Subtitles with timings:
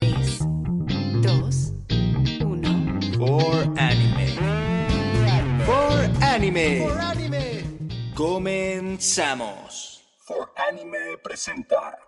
[0.00, 1.72] Dos,
[2.44, 3.00] uno.
[3.16, 4.26] For Anime.
[5.64, 7.64] For Anime.
[8.14, 10.02] Comenzamos.
[10.18, 11.98] For Anime presenta.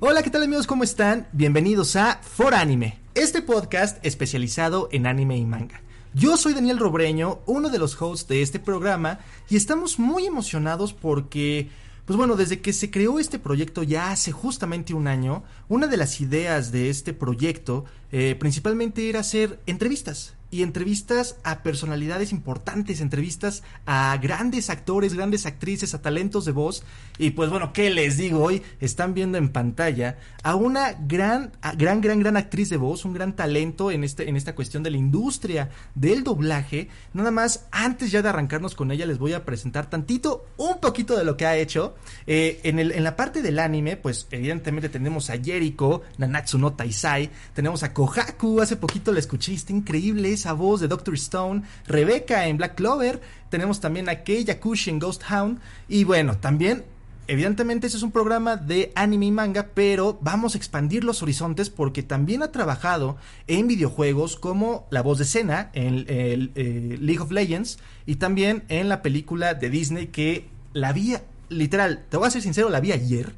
[0.00, 0.66] Hola, ¿qué tal amigos?
[0.66, 1.26] ¿Cómo están?
[1.32, 5.82] Bienvenidos a For Anime, este podcast especializado en anime y manga.
[6.14, 9.18] Yo soy Daniel Robreño, uno de los hosts de este programa,
[9.48, 11.70] y estamos muy emocionados porque,
[12.08, 15.98] pues bueno, desde que se creó este proyecto ya hace justamente un año, una de
[15.98, 23.00] las ideas de este proyecto eh, principalmente era hacer entrevistas y entrevistas a personalidades importantes,
[23.00, 26.84] entrevistas a grandes actores, grandes actrices, a talentos de voz.
[27.18, 28.42] Y pues bueno, ¿qué les digo?
[28.42, 33.12] Hoy están viendo en pantalla a una gran, gran, gran, gran actriz de voz, un
[33.12, 36.88] gran talento en, este, en esta cuestión de la industria del doblaje.
[37.12, 41.16] Nada más, antes ya de arrancarnos con ella, les voy a presentar tantito, un poquito
[41.16, 41.94] de lo que ha hecho.
[42.26, 46.72] Eh, en, el, en la parte del anime, pues evidentemente tenemos a Jericho, Nanatsu no
[46.72, 51.62] Taisai, tenemos a Kohaku, hace poquito la escuché, está increíble esa voz de Doctor Stone,
[51.86, 56.84] Rebecca en Black Clover, tenemos también a Kei Yakushi en Ghost Hound, y bueno, también
[57.30, 61.68] Evidentemente ese es un programa de anime y manga, pero vamos a expandir los horizontes
[61.68, 67.30] porque también ha trabajado en videojuegos como la voz de Senna en eh, League of
[67.30, 71.16] Legends y también en la película de Disney que la vi,
[71.50, 73.34] literal, te voy a ser sincero, la vi ayer.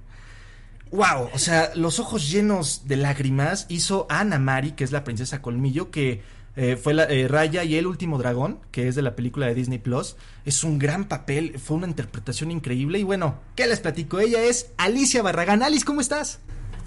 [0.93, 5.43] Wow, o sea, los ojos llenos de lágrimas hizo Ana Mari, que es la princesa
[5.43, 6.23] Colmillo, que
[6.56, 9.55] eh, fue la, eh, Raya y el último dragón, que es de la película de
[9.55, 10.17] Disney Plus.
[10.45, 12.99] Es un gran papel, fue una interpretación increíble.
[12.99, 14.19] Y bueno, ¿qué les platico?
[14.19, 15.62] Ella es Alicia Barragán.
[15.62, 16.41] Alice, ¿cómo estás?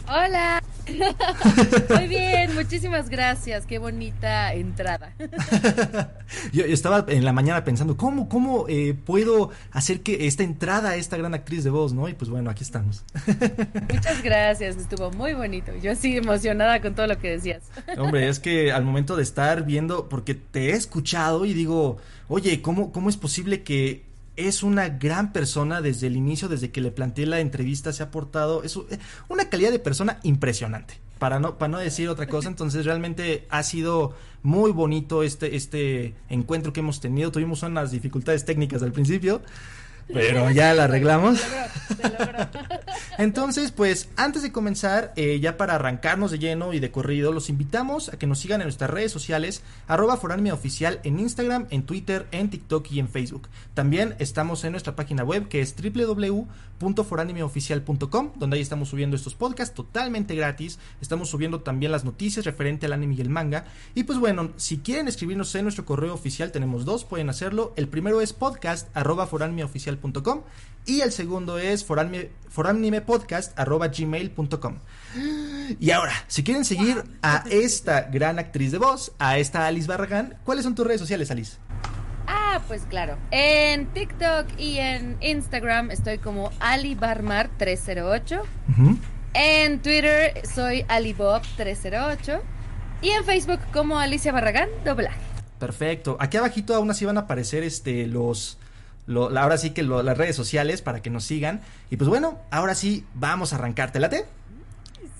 [0.07, 0.61] Hola.
[1.89, 3.65] Muy bien, muchísimas gracias.
[3.65, 5.13] Qué bonita entrada.
[6.51, 10.95] Yo estaba en la mañana pensando, ¿cómo, cómo eh, puedo hacer que esta entrada a
[10.97, 12.09] esta gran actriz de voz, no?
[12.09, 13.05] Y pues bueno, aquí estamos.
[13.93, 15.71] Muchas gracias, estuvo muy bonito.
[15.81, 17.63] Yo así emocionada con todo lo que decías.
[17.97, 21.97] Hombre, es que al momento de estar viendo, porque te he escuchado y digo,
[22.27, 24.03] oye, ¿cómo, cómo es posible que
[24.35, 28.11] es una gran persona desde el inicio, desde que le planteé la entrevista, se ha
[28.11, 28.77] portado, es
[29.29, 33.63] una calidad de persona impresionante, para no, para no decir otra cosa, entonces realmente ha
[33.63, 39.41] sido muy bonito este, este encuentro que hemos tenido, tuvimos unas dificultades técnicas al principio,
[40.07, 41.41] pero ya la arreglamos.
[43.17, 47.49] Entonces, pues antes de comenzar, eh, ya para arrancarnos de lleno y de corrido, los
[47.49, 50.19] invitamos a que nos sigan en nuestras redes sociales, arroba
[50.51, 53.47] oficial en Instagram, en Twitter, en TikTok y en Facebook.
[53.73, 59.75] También estamos en nuestra página web que es www.foranimeoficial.com, donde ahí estamos subiendo estos podcasts
[59.75, 60.79] totalmente gratis.
[61.01, 63.65] Estamos subiendo también las noticias referente al anime y el manga.
[63.95, 67.73] Y pues bueno, si quieren escribirnos en nuestro correo oficial, tenemos dos, pueden hacerlo.
[67.75, 69.27] El primero es podcast arroba
[69.97, 70.43] foranmeoficial.com
[70.85, 74.75] y el segundo es foranme, foranimepodcast.gmail.com.
[75.79, 80.35] Y ahora, si quieren seguir a esta gran actriz de voz, a esta Alice Barragán,
[80.43, 81.55] ¿cuáles son tus redes sociales, Alice?
[82.27, 83.17] Ah, pues claro.
[83.31, 88.41] En TikTok y en Instagram estoy como alibarmar308.
[89.33, 92.41] En Twitter soy alibob308.
[93.01, 95.19] Y en Facebook como Alicia Barragán, doblaje.
[95.59, 96.15] Perfecto.
[96.19, 98.59] Aquí abajito aún así van a aparecer este los
[99.05, 101.61] lo, ahora sí que lo, las redes sociales para que nos sigan.
[101.89, 103.91] Y pues bueno, ahora sí, vamos a arrancar.
[103.91, 104.25] ¿Te late?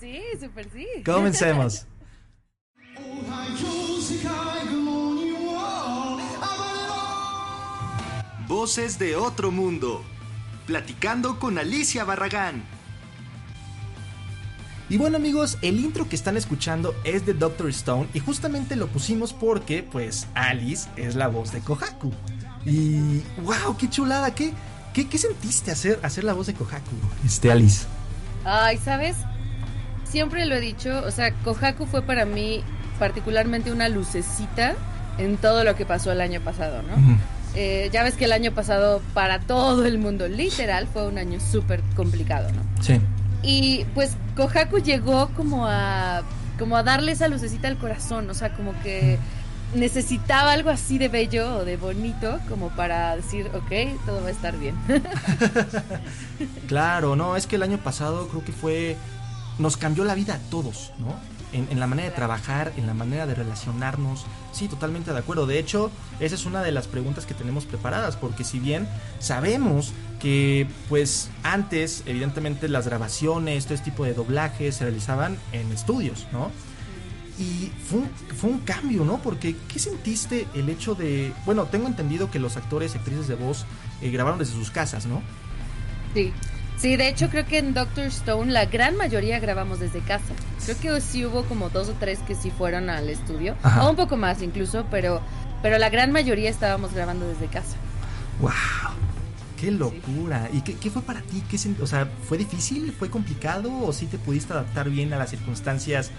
[0.00, 0.86] Sí, súper sí.
[1.04, 1.86] Comencemos.
[8.46, 10.02] Voces de otro mundo.
[10.66, 12.62] Platicando con Alicia Barragán.
[14.90, 18.86] Y bueno amigos, el intro que están escuchando es de Doctor Stone y justamente lo
[18.88, 22.12] pusimos porque pues Alice es la voz de Kohaku.
[22.66, 24.52] Y wow, qué chulada, qué,
[24.92, 27.86] qué, qué sentiste hacer, hacer la voz de Kohaku, este Alice.
[28.44, 29.16] Ay, ¿sabes?
[30.04, 32.62] Siempre lo he dicho, o sea, Kohaku fue para mí
[32.98, 34.74] particularmente una lucecita
[35.18, 36.94] en todo lo que pasó el año pasado, ¿no?
[37.56, 41.38] Eh, ya ves que el año pasado para todo el mundo, literal, fue un año
[41.40, 42.62] súper complicado, ¿no?
[42.82, 43.00] Sí.
[43.42, 46.22] Y pues Kohaku llegó como a
[46.58, 49.18] como a darle esa lucecita al corazón, o sea, como que
[49.74, 54.32] necesitaba algo así de bello o de bonito como para decir, ok, todo va a
[54.32, 54.76] estar bien.
[56.68, 58.96] claro, no, es que el año pasado creo que fue,
[59.58, 61.14] nos cambió la vida a todos, ¿no?
[61.54, 64.26] en, en, la manera de trabajar, en la manera de relacionarnos.
[64.52, 65.46] Sí, totalmente de acuerdo.
[65.46, 68.88] De hecho, esa es una de las preguntas que tenemos preparadas, porque si bien
[69.20, 75.70] sabemos que pues antes, evidentemente, las grabaciones, todo este tipo de doblajes se realizaban en
[75.72, 76.50] estudios, ¿no?
[77.38, 79.18] Y fue un, fue un cambio, ¿no?
[79.18, 81.32] Porque, ¿qué sentiste el hecho de...
[81.44, 83.66] Bueno, tengo entendido que los actores y actrices de voz
[84.00, 85.20] eh, grabaron desde sus casas, ¿no?
[86.14, 86.32] Sí.
[86.76, 90.34] Sí, de hecho creo que en Doctor Stone la gran mayoría grabamos desde casa.
[90.64, 93.86] Creo que sí hubo como dos o tres que sí fueron al estudio, Ajá.
[93.86, 95.20] o un poco más incluso, pero,
[95.62, 97.76] pero la gran mayoría estábamos grabando desde casa.
[98.40, 98.50] ¡Wow!
[99.56, 100.48] ¡Qué locura!
[100.50, 100.58] Sí.
[100.58, 101.42] ¿Y qué, qué, fue para ti?
[101.48, 102.92] ¿Qué, o sea, ¿fue difícil?
[102.92, 103.72] ¿Fue complicado?
[103.82, 106.10] ¿O sí te pudiste adaptar bien a las circunstancias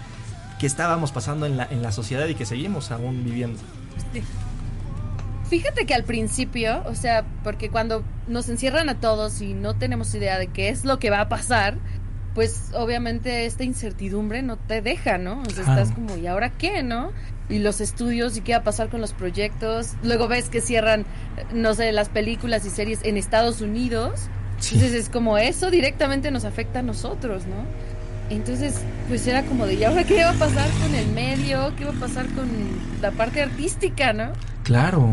[0.58, 3.60] que estábamos pasando en la, en la sociedad y que seguimos aún viviendo?
[5.48, 10.12] Fíjate que al principio, o sea, porque cuando nos encierran a todos y no tenemos
[10.14, 11.78] idea de qué es lo que va a pasar,
[12.34, 15.42] pues obviamente esta incertidumbre no te deja, ¿no?
[15.42, 17.12] O sea, estás como, ¿y ahora qué, no?
[17.48, 19.92] Y los estudios y qué va a pasar con los proyectos.
[20.02, 21.06] Luego ves que cierran,
[21.54, 24.28] no sé, las películas y series en Estados Unidos.
[24.58, 24.74] Sí.
[24.74, 27.56] Entonces es como eso directamente nos afecta a nosotros, ¿no?
[28.30, 31.74] Entonces, pues era como de, ¿y ahora qué va a pasar con el medio?
[31.76, 32.48] ¿Qué va a pasar con
[33.00, 34.32] la parte artística, no?
[34.64, 35.08] Claro.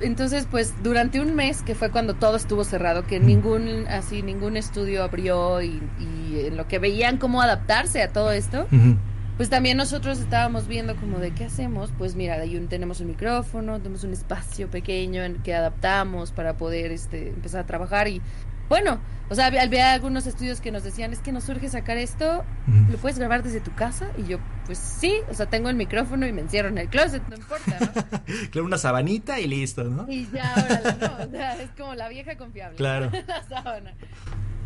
[0.00, 4.56] Entonces, pues durante un mes, que fue cuando todo estuvo cerrado, que ningún, así, ningún
[4.56, 8.96] estudio abrió y, y en lo que veían cómo adaptarse a todo esto, uh -huh.
[9.36, 11.90] pues también nosotros estábamos viendo como de qué hacemos.
[11.96, 16.56] Pues mira, ahí un, tenemos un micrófono, tenemos un espacio pequeño en que adaptamos para
[16.56, 18.20] poder este, empezar a trabajar y
[18.68, 19.00] bueno,
[19.32, 22.44] o sea, había algunos estudios que nos decían, es que nos surge sacar esto,
[22.90, 24.10] ¿lo puedes grabar desde tu casa?
[24.18, 27.22] Y yo, pues sí, o sea, tengo el micrófono y me encierro en el closet,
[27.30, 28.20] no importa, ¿no?
[28.50, 30.04] claro, una sabanita y listo, ¿no?
[30.06, 32.76] Y ya, órale, no, o sea, es como la vieja confiable.
[32.76, 33.10] Claro.
[33.26, 33.94] la sábana.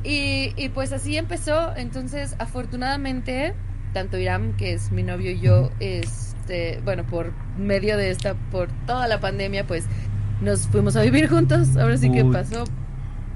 [0.02, 3.54] Y, y pues así empezó, entonces, afortunadamente,
[3.92, 8.68] tanto Iram, que es mi novio, y yo, este, bueno, por medio de esta, por
[8.86, 9.84] toda la pandemia, pues
[10.40, 12.16] nos fuimos a vivir juntos, ahora sí Uy.
[12.16, 12.64] que pasó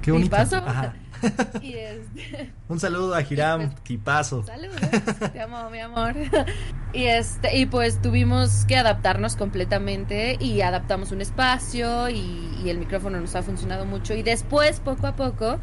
[0.03, 0.37] Qué bonito.
[1.61, 2.51] Y este...
[2.69, 4.43] Un saludo a Hiram, Tipazo.
[4.43, 4.81] Saludos,
[5.33, 6.15] te amo, mi amor.
[6.93, 12.79] Y este, y pues tuvimos que adaptarnos completamente y adaptamos un espacio y, y, el
[12.79, 14.15] micrófono nos ha funcionado mucho.
[14.15, 15.61] Y después, poco a poco,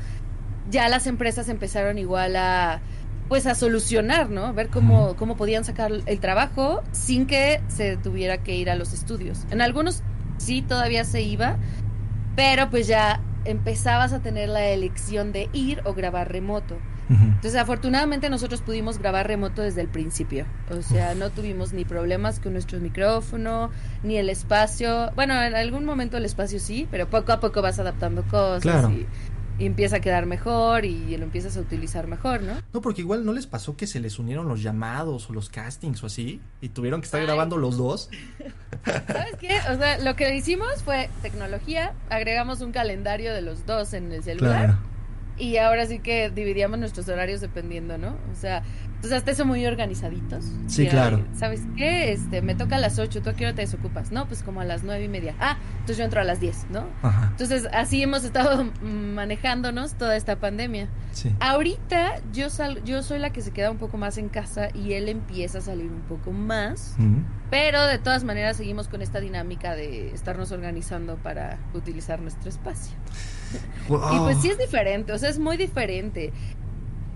[0.69, 2.81] ya las empresas empezaron igual a
[3.27, 4.53] pues a solucionar, ¿no?
[4.53, 8.93] Ver cómo, cómo podían sacar el trabajo sin que se tuviera que ir a los
[8.93, 9.45] estudios.
[9.51, 10.01] En algunos
[10.37, 11.57] sí todavía se iba,
[12.35, 16.75] pero pues ya empezabas a tener la elección de ir o grabar remoto.
[17.09, 17.23] Uh -huh.
[17.35, 20.45] Entonces, afortunadamente nosotros pudimos grabar remoto desde el principio.
[20.69, 23.71] O sea, no tuvimos ni problemas con nuestro micrófono,
[24.03, 25.11] ni el espacio.
[25.15, 28.89] Bueno, en algún momento el espacio sí, pero poco a poco vas adaptando cosas claro.
[28.91, 29.07] y,
[29.59, 32.53] y, empieza a quedar mejor y lo empiezas a utilizar mejor, ¿no?
[32.73, 36.03] No, porque igual no les pasó que se les unieron los llamados o los castings
[36.03, 37.27] o así y tuvieron que estar Ay.
[37.27, 38.09] grabando los dos.
[38.85, 39.57] ¿Sabes qué?
[39.71, 44.23] O sea, lo que hicimos fue tecnología, agregamos un calendario de los dos en el
[44.23, 44.65] celular.
[44.65, 44.96] Claro.
[45.37, 48.17] Y ahora sí que dividíamos nuestros horarios dependiendo, ¿no?
[48.31, 50.45] O sea, entonces hasta eso muy organizaditos.
[50.65, 51.23] Sí, claro.
[51.35, 52.11] ¿Sabes qué?
[52.11, 54.11] Este, me toca a las 8, ¿tú a qué hora te desocupas?
[54.11, 55.35] No, pues como a las nueve y media.
[55.39, 56.87] Ah, entonces yo entro a las 10, ¿no?
[57.03, 57.27] Ajá.
[57.29, 60.87] Entonces así hemos estado manejándonos toda esta pandemia.
[61.11, 61.31] Sí.
[61.39, 64.93] Ahorita yo, sal, yo soy la que se queda un poco más en casa y
[64.93, 66.95] él empieza a salir un poco más.
[66.97, 67.23] Uh -huh.
[67.51, 72.97] Pero de todas maneras seguimos con esta dinámica de estarnos organizando para utilizar nuestro espacio.
[73.87, 74.15] Wow.
[74.15, 76.33] Y pues sí es diferente, o sea, es muy diferente.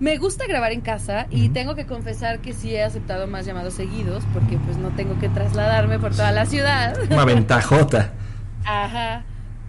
[0.00, 1.52] Me gusta grabar en casa y uh -huh.
[1.52, 5.28] tengo que confesar que sí he aceptado más llamados seguidos porque pues no tengo que
[5.28, 6.98] trasladarme por toda la ciudad.
[7.10, 8.12] Una ventajota.
[8.64, 9.24] Ajá.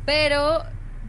[0.06, 0.64] Pero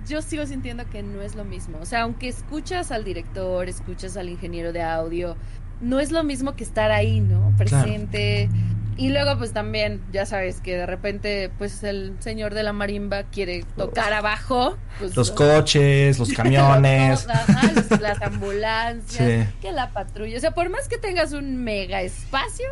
[0.07, 1.79] yo sigo sintiendo que no es lo mismo.
[1.81, 5.37] O sea, aunque escuchas al director, escuchas al ingeniero de audio,
[5.81, 7.53] no es lo mismo que estar ahí, ¿no?
[7.57, 8.49] Presente.
[8.51, 8.84] Claro.
[8.97, 13.25] Y luego pues también, ya sabes que de repente pues el señor de la marimba
[13.25, 14.77] quiere tocar abajo.
[14.99, 17.27] Pues, los coches, los camiones.
[17.27, 19.55] los, ajá, los, las ambulancias, sí.
[19.61, 20.37] que la patrulla.
[20.37, 22.67] O sea, por más que tengas un mega espacio,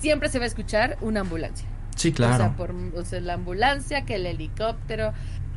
[0.00, 1.68] siempre se va a escuchar una ambulancia.
[1.96, 2.34] Sí, claro.
[2.34, 5.12] O sea, por, o sea, la ambulancia, que el helicóptero.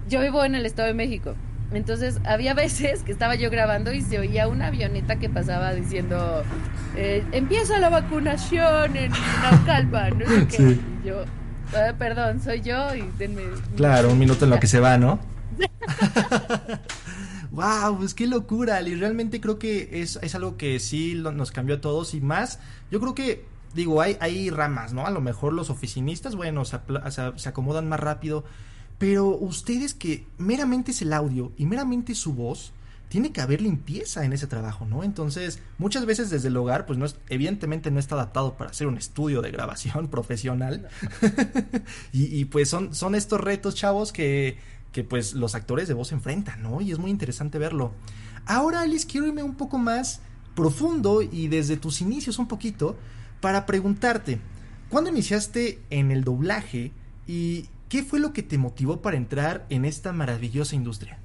[0.07, 1.35] Yo vivo en el Estado de México.
[1.73, 6.43] Entonces había veces que estaba yo grabando y se oía una avioneta que pasaba diciendo
[6.95, 10.57] eh, empieza la vacunación en Naucalpan, no sé qué.
[10.57, 10.81] Sí.
[11.03, 13.43] Y yo, eh, perdón, soy yo y denme.
[13.75, 15.19] Claro, un minuto en lo que se va, ¿no?
[17.51, 21.51] wow, pues qué locura, y realmente creo que es, es algo que sí lo, nos
[21.51, 22.59] cambió a todos y más.
[22.91, 25.05] Yo creo que digo, hay, hay ramas, ¿no?
[25.05, 26.79] A lo mejor los oficinistas, bueno, se,
[27.09, 28.45] se, se acomodan más rápido
[28.97, 32.73] pero ustedes que meramente es el audio y meramente su voz,
[33.09, 35.03] tiene que haber limpieza en ese trabajo, ¿no?
[35.03, 38.87] Entonces, muchas veces desde el hogar, pues no es, evidentemente no está adaptado para hacer
[38.87, 40.89] un estudio de grabación profesional.
[42.11, 44.57] y, pues son, son estos retos, chavos, que,
[44.91, 46.81] que pues los actores de voz enfrentan, ¿no?
[46.81, 47.93] Y es muy interesante verlo.
[48.45, 50.21] Ahora, Alice, quiero irme un poco más
[50.55, 52.97] profundo y desde tus inicios un poquito
[53.39, 54.39] para preguntarte,
[54.89, 56.91] ¿cuándo iniciaste en el doblaje
[57.27, 61.17] y qué fue lo que te motivó para entrar en esta maravillosa industria?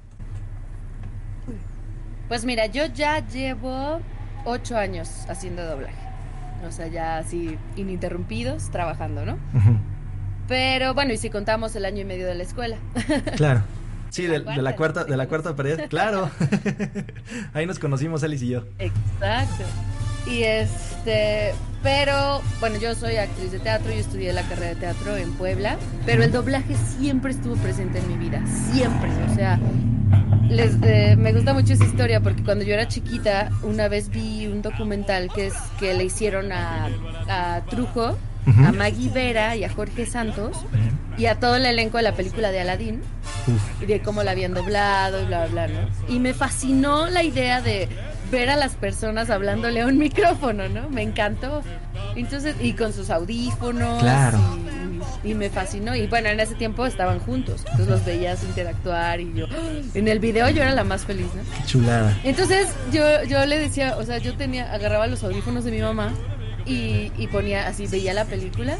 [2.29, 3.99] Pues mira, yo ya llevo
[4.45, 5.97] ocho años haciendo doblaje.
[6.65, 9.37] O sea, ya así ininterrumpidos, trabajando, ¿no?
[10.47, 12.77] Pero bueno, y si contamos el año y medio de la escuela.
[13.35, 13.63] Claro.
[14.09, 16.29] Sí, de, de, la cuarta, de la cuarta pared, claro.
[17.53, 18.63] Ahí nos conocimos Alice y yo.
[18.79, 19.65] Exacto.
[20.27, 25.17] Y este, pero bueno, yo soy actriz de teatro, yo estudié la carrera de teatro
[25.17, 29.59] en Puebla, pero el doblaje siempre estuvo presente en mi vida, siempre, o sea,
[30.49, 34.47] les, eh, me gusta mucho esa historia porque cuando yo era chiquita, una vez vi
[34.47, 36.89] un documental que es que le hicieron a,
[37.27, 40.57] a Trujo, a Maggie Vera y a Jorge Santos
[41.17, 43.01] y a todo el elenco de la película de Aladdin
[43.81, 46.13] y de cómo la habían doblado y bla, bla, bla, ¿no?
[46.13, 47.87] Y me fascinó la idea de
[48.31, 50.89] ver a las personas hablándole a un micrófono, ¿no?
[50.89, 51.61] Me encantó.
[52.15, 54.01] Entonces, y con sus audífonos.
[54.01, 54.39] Claro.
[55.23, 55.95] Y, y, me fascinó.
[55.95, 57.61] Y bueno, en ese tiempo estaban juntos.
[57.61, 59.45] Entonces los veías interactuar y yo.
[59.93, 61.43] En el video yo era la más feliz, ¿no?
[61.57, 62.17] Qué chulada.
[62.23, 66.13] Entonces yo, yo le decía, o sea, yo tenía, agarraba los audífonos de mi mamá
[66.65, 68.77] y, y ponía así, veía la película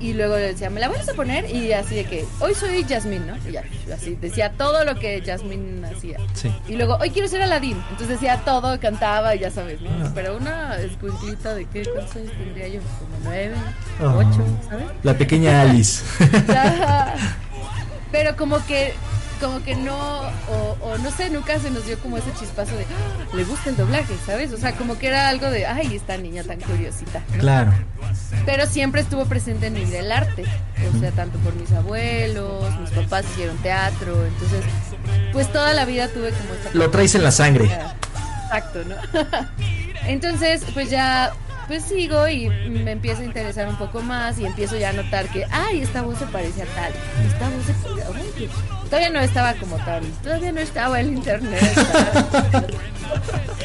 [0.00, 1.50] y luego le decía, ¿me la vas a poner?
[1.54, 3.36] Y así de que, hoy soy Jasmine, ¿no?
[3.48, 6.18] Y ya, así, decía todo lo que Jasmine hacía.
[6.34, 6.52] Sí.
[6.68, 7.76] Y luego, hoy quiero ser Aladdin.
[7.90, 9.90] Entonces decía todo, cantaba y ya sabes, ¿no?
[9.90, 10.10] Ah.
[10.14, 13.54] Pero una escuelita de qué cosas tendría yo, como nueve,
[14.00, 14.18] oh.
[14.18, 14.86] ocho, ¿sabes?
[15.02, 16.02] La pequeña Alice.
[18.12, 18.94] Pero como que
[19.38, 22.84] como que no, o, o, no sé, nunca se nos dio como ese chispazo de,
[22.84, 23.36] ¡Ah!
[23.36, 24.52] le gusta el doblaje, ¿sabes?
[24.52, 27.22] O sea, como que era algo de, ay, esta niña tan curiosita.
[27.38, 27.72] Claro.
[28.46, 30.44] Pero siempre estuvo presente en vida el arte,
[30.94, 34.64] o sea, tanto por mis abuelos, mis papás hicieron teatro, entonces,
[35.32, 36.70] pues toda la vida tuve como esta...
[36.72, 37.64] Lo traes en la sangre.
[38.44, 38.96] Exacto, ¿no?
[40.06, 41.32] entonces, pues ya
[41.68, 45.28] pues sigo y me empiezo a interesar un poco más y empiezo ya a notar
[45.28, 46.92] que, ay, esta voz se parece a tal,
[47.26, 48.48] esta voz se parece,
[48.86, 51.62] todavía no estaba como tal, todavía no estaba el internet.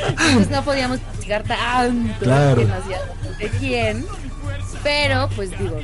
[0.10, 2.56] Entonces no podíamos llegar tanto claro.
[2.58, 3.00] que nos hacía
[3.40, 4.06] de quién.
[4.84, 5.80] Pero, pues digo,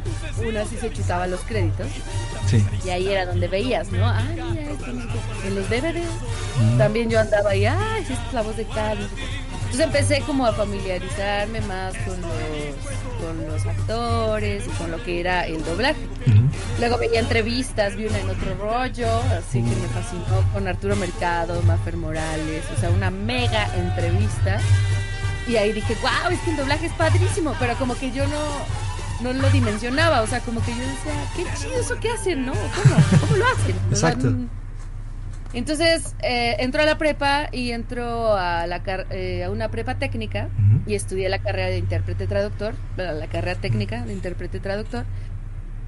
[0.45, 1.87] uno sí se chutaba los créditos.
[2.47, 2.61] Sí.
[2.83, 4.05] Y ahí era donde veías, ¿no?
[4.05, 4.45] Ah, mira,
[5.45, 6.03] en los DVDs.
[6.61, 6.77] Mm.
[6.77, 8.97] También yo andaba ahí, ay, esta es la voz de tal.
[9.71, 15.19] Entonces empecé como a familiarizarme más con los, con los actores y con lo que
[15.19, 16.01] era el doblaje.
[16.25, 16.49] Uh -huh.
[16.79, 19.07] Luego veía entrevistas, vi una en otro rollo,
[19.37, 19.69] así uh -huh.
[19.69, 24.59] que me fascinó con Arturo Mercado, Mafer Morales, o sea, una mega entrevista.
[25.47, 28.41] Y ahí dije, wow, es que el doblaje es padrísimo, pero como que yo no,
[29.21, 32.53] no lo dimensionaba, o sea, como que yo decía, qué chido eso que hacen, ¿no?
[32.53, 33.75] ¿Cómo, ¿Cómo lo hacen?
[33.91, 34.33] Exacto.
[35.53, 40.49] Entonces eh, entró a la prepa y entró a, la eh, a una prepa técnica
[40.57, 40.81] uh -huh.
[40.85, 45.05] y estudié la carrera de intérprete traductor, la carrera técnica de intérprete traductor.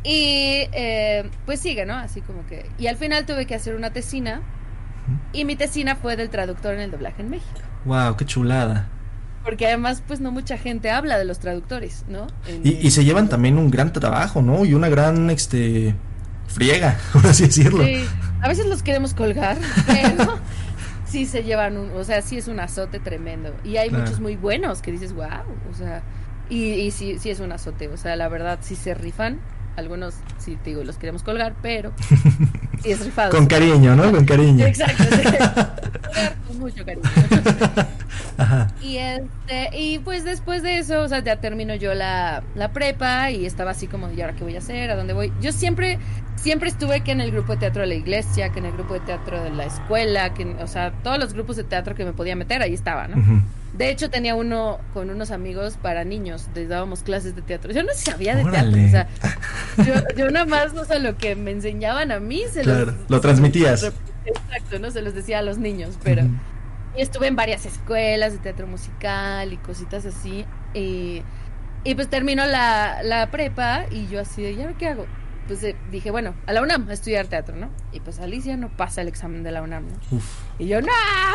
[0.03, 1.93] Y eh, pues sigue, ¿no?
[1.93, 2.65] Así como que...
[2.79, 5.39] Y al final tuve que hacer una tesina uh -huh.
[5.39, 7.61] y mi tesina fue del traductor en el doblaje en México.
[7.85, 8.17] ¡Wow!
[8.17, 8.87] ¡Qué chulada!
[9.43, 12.27] Porque además, pues no mucha gente habla de los traductores, ¿no?
[12.47, 14.65] En, y, y, se llevan también un gran trabajo, ¿no?
[14.65, 15.95] Y una gran, este,
[16.51, 17.83] friega, por así decirlo.
[17.83, 18.05] Sí,
[18.41, 20.39] a veces los queremos colgar, pero
[21.05, 23.55] sí se llevan un, o sea, sí es un azote tremendo.
[23.63, 24.03] Y hay claro.
[24.03, 25.27] muchos muy buenos que dices, wow,
[25.69, 26.03] o sea,
[26.49, 29.39] y, y sí, sí es un azote, o sea, la verdad sí se rifan.
[29.77, 31.93] Algunos, sí, te digo, los queremos colgar, pero
[32.83, 33.31] sí es rifado.
[33.31, 34.11] Con cariño, ¿no?
[34.11, 34.65] Con cariño.
[34.65, 35.05] Exacto,
[36.47, 37.09] con mucho cariño.
[38.37, 38.67] Ajá.
[38.81, 43.31] Y este, y pues después de eso, o sea, ya termino yo la, la prepa
[43.31, 44.91] y estaba así como, ¿y ahora qué voy a hacer?
[44.91, 45.31] ¿A dónde voy?
[45.41, 45.99] Yo siempre,
[46.41, 48.93] siempre estuve que en el grupo de teatro de la iglesia, que en el grupo
[48.95, 52.13] de teatro de la escuela, que, o sea, todos los grupos de teatro que me
[52.13, 53.17] podía meter, ahí estaba, ¿no?
[53.17, 53.41] Uh -huh.
[53.77, 57.71] De hecho, tenía uno con unos amigos para niños, les dábamos clases de teatro.
[57.71, 58.89] Yo no sabía de Órale.
[58.89, 59.15] teatro,
[59.77, 62.61] o sea, yo, yo nada más, o sea, lo que me enseñaban a mí, se
[62.61, 63.83] claro, los, lo transmitías.
[64.25, 64.91] Exacto, ¿no?
[64.91, 66.23] Se los decía a los niños, pero...
[66.23, 66.39] Uh -huh.
[66.97, 70.43] Y estuve en varias escuelas de teatro musical y cositas así.
[70.73, 71.21] Y,
[71.85, 75.05] y pues terminó la, la prepa y yo así de, ¿ya qué hago?
[75.47, 77.69] Pues eh, dije, bueno, a la UNAM a estudiar teatro, ¿no?
[77.91, 80.17] Y pues Alicia no pasa el examen de la UNAM, ¿no?
[80.17, 80.39] Uf.
[80.59, 80.87] Y yo, no,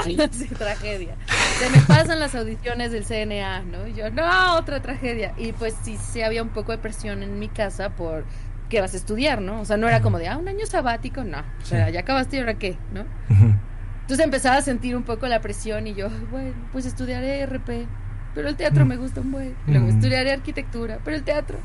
[0.05, 0.17] sí,
[0.59, 1.17] tragedia.
[1.59, 3.87] Se me pasan las audiciones del CNA, ¿no?
[3.87, 5.35] Y yo, no, otra tragedia.
[5.37, 8.25] Y pues sí, sí había un poco de presión en mi casa por
[8.71, 9.61] qué vas a estudiar, ¿no?
[9.61, 11.39] O sea, no era como de, ah, un año sabático, no.
[11.63, 13.03] O sea, ya acabaste y ahora qué, ¿no?
[13.03, 13.59] Uh -huh.
[14.03, 17.87] Entonces empezaba a sentir un poco la presión y yo, bueno, pues estudiaré RP,
[18.35, 18.89] pero el teatro Mm.
[18.89, 19.57] me gusta un buen.
[19.67, 19.91] Luego Mm.
[19.91, 21.59] estudiaré arquitectura, pero el teatro.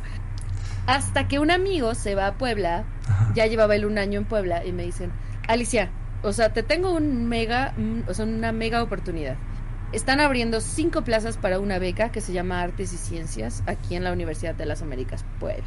[0.88, 3.32] Hasta que un amigo se va a Puebla, Ajá.
[3.36, 5.12] ya llevaba él un año en Puebla y me dicen,
[5.48, 5.90] Alicia,
[6.24, 7.74] o sea, te tengo un mega,
[8.08, 9.36] o sea, una mega oportunidad.
[9.94, 14.04] Están abriendo cinco plazas para una beca que se llama Artes y Ciencias aquí en
[14.04, 15.64] la Universidad de las Américas, Puebla.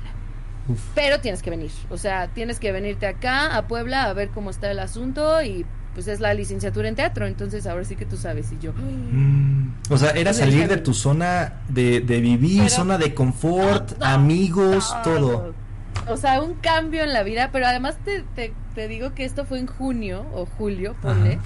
[0.67, 0.81] Uf.
[0.95, 4.49] Pero tienes que venir, o sea, tienes que venirte acá a Puebla a ver cómo
[4.51, 8.17] está el asunto y pues es la licenciatura en teatro, entonces ahora sí que tú
[8.17, 8.73] sabes y yo.
[8.73, 14.03] Mm, O sea, era salir de tu zona de, de vivir, Pero- zona de confort,
[14.03, 15.55] amigos, todo.
[16.09, 19.45] O sea, un cambio en la vida, pero además te, te, te digo que esto
[19.47, 21.35] fue en junio o julio, ponle.
[21.35, 21.43] Ajá.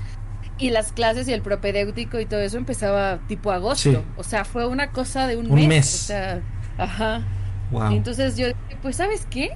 [0.61, 3.91] Y las clases y el propedéutico y todo eso empezaba tipo agosto.
[3.93, 3.99] Sí.
[4.17, 5.69] O sea, fue una cosa de un, Un mes.
[5.69, 5.95] mes.
[6.03, 6.41] O sea,
[6.79, 7.23] ajá.
[7.71, 7.93] Wow.
[7.93, 9.51] Y entonces yo dije, pues, ¿sabes qué?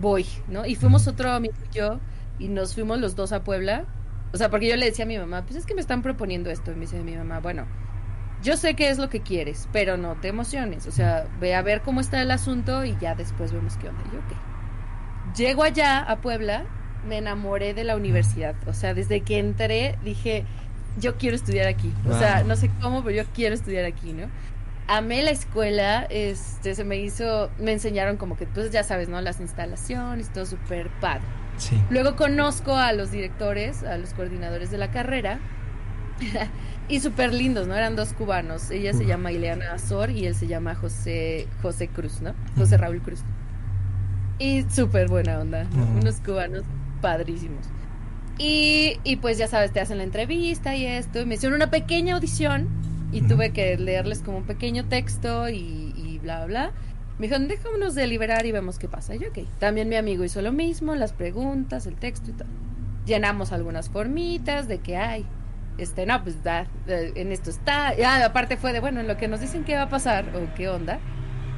[0.00, 0.64] Voy, ¿no?
[0.66, 1.98] Y fuimos otro amigo y yo,
[2.38, 3.86] y nos fuimos los dos a Puebla.
[4.32, 6.50] O sea, porque yo le decía a mi mamá, pues es que me están proponiendo
[6.50, 6.72] esto.
[6.72, 7.66] Y me dice mi mamá, bueno,
[8.42, 10.86] yo sé qué es lo que quieres, pero no te emociones.
[10.86, 14.02] O sea, ve a ver cómo está el asunto y ya después vemos qué onda.
[14.08, 15.36] Y yo, ok.
[15.36, 16.64] Llego allá a Puebla,
[17.06, 18.54] me enamoré de la universidad.
[18.66, 20.44] O sea, desde que entré dije,
[20.98, 21.92] yo quiero estudiar aquí.
[22.08, 24.28] O sea, no sé cómo, pero yo quiero estudiar aquí, ¿no?
[24.88, 29.20] Amé la escuela, este, se me hizo, me enseñaron como que, pues ya sabes, ¿no?
[29.20, 31.22] Las instalaciones, todo súper padre.
[31.60, 31.80] Sí.
[31.90, 35.38] Luego conozco a los directores, a los coordinadores de la carrera.
[36.88, 37.76] y súper lindos, ¿no?
[37.76, 38.70] Eran dos cubanos.
[38.70, 42.34] Ella se llama Ileana Azor y él se llama José, José Cruz, ¿no?
[42.56, 42.76] José.
[42.76, 43.20] Raúl Cruz.
[44.38, 45.82] Y súper buena onda, ¿no?
[45.82, 45.98] Ujú.
[46.00, 46.64] Unos cubanos
[47.00, 47.66] padrísimos.
[48.38, 51.20] Y, y pues ya sabes, te hacen la entrevista y esto.
[51.20, 52.68] Y me hicieron una pequeña audición
[53.12, 56.72] y tuve que leerles como un pequeño texto y, y bla, bla.
[57.20, 59.14] Me dijeron, déjanos deliberar y vemos qué pasa.
[59.14, 59.40] Yo, ok.
[59.58, 62.48] También mi amigo hizo lo mismo, las preguntas, el texto y todo.
[63.04, 65.26] Llenamos algunas formitas de que hay.
[65.76, 67.92] Este, no, pues da, eh, en esto está.
[68.06, 70.54] Ah, aparte fue de, bueno, en lo que nos dicen qué va a pasar o
[70.54, 70.98] qué onda,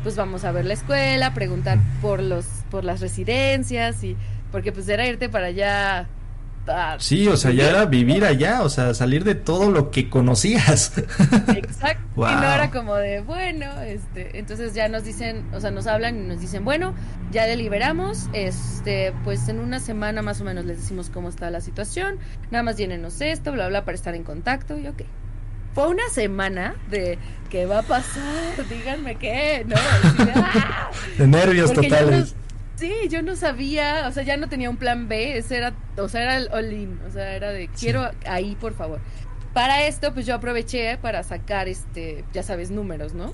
[0.02, 4.16] pues vamos a ver la escuela, preguntar por los, por las residencias y,
[4.50, 6.08] porque pues era irte para allá.
[6.66, 10.08] A- Sí, o sea, ya era vivir allá, o sea, salir de todo lo que
[10.08, 10.92] conocías.
[11.54, 12.02] Exacto.
[12.14, 12.28] Wow.
[12.30, 16.16] Y no era como de, bueno, este, entonces ya nos dicen, o sea, nos hablan
[16.16, 16.94] y nos dicen, bueno,
[17.30, 21.60] ya deliberamos, este, pues en una semana más o menos les decimos cómo está la
[21.60, 22.18] situación,
[22.50, 25.02] nada más llénenos esto, bla, bla, para estar en contacto y ok.
[25.74, 28.22] Fue una semana de qué va a pasar,
[28.68, 29.74] díganme qué, ¿no?
[29.76, 30.90] Así ¡ah!
[31.16, 32.34] De nervios Porque totales.
[32.82, 36.08] Sí, yo no sabía, o sea, ya no tenía un plan B, ese era, o
[36.08, 39.00] sea, era el all-in, o sea, era de quiero ahí, por favor.
[39.54, 43.32] Para esto, pues yo aproveché para sacar, este, ya sabes, números, ¿no?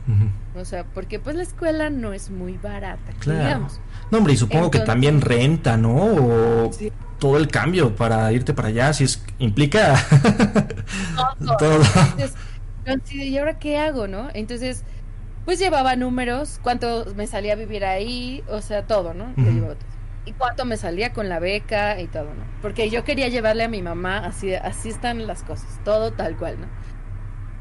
[0.56, 3.38] O sea, porque pues la escuela no es muy barata, Claro.
[3.44, 3.80] digamos.
[4.10, 5.94] No, hombre, y supongo que Entonces- también renta, ¿no?
[5.96, 6.92] O Sí.
[7.20, 9.94] todo el cambio para irte para allá, si es implica
[11.38, 11.80] todo.
[12.18, 12.34] Entonces,
[12.86, 14.28] así de, ¿y ahora qué hago, no?
[14.34, 14.82] Entonces,
[15.48, 19.32] pues llevaba números, cuánto me salía a vivir ahí, o sea, todo, ¿no?
[20.26, 22.44] Y cuánto me salía con la beca y todo, ¿no?
[22.60, 26.60] Porque yo quería llevarle a mi mamá, así, así están las cosas, todo tal cual,
[26.60, 26.66] ¿no?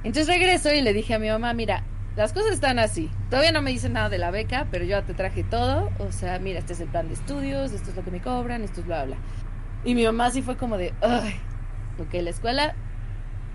[0.03, 1.85] Entonces regreso y le dije a mi mamá, mira,
[2.17, 3.09] las cosas están así.
[3.29, 5.89] Todavía no me dicen nada de la beca, pero yo te traje todo.
[5.99, 8.63] O sea, mira, este es el plan de estudios, esto es lo que me cobran,
[8.63, 9.15] esto es bla, bla.
[9.85, 11.39] Y mi mamá sí fue como de, ay,
[11.99, 12.75] ok, la escuela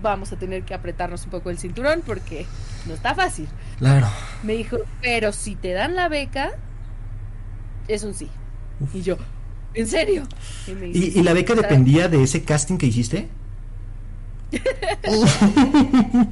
[0.03, 2.45] vamos a tener que apretarnos un poco el cinturón porque
[2.85, 3.47] no está fácil.
[3.79, 4.07] Claro.
[4.43, 6.51] Me dijo, pero si te dan la beca,
[7.87, 8.29] es un sí.
[8.93, 9.17] Y yo,
[9.73, 10.23] ¿en serio?
[10.67, 13.27] Y, me dice, ¿Y, y la beca "O sea, dependía de ese casting que hiciste?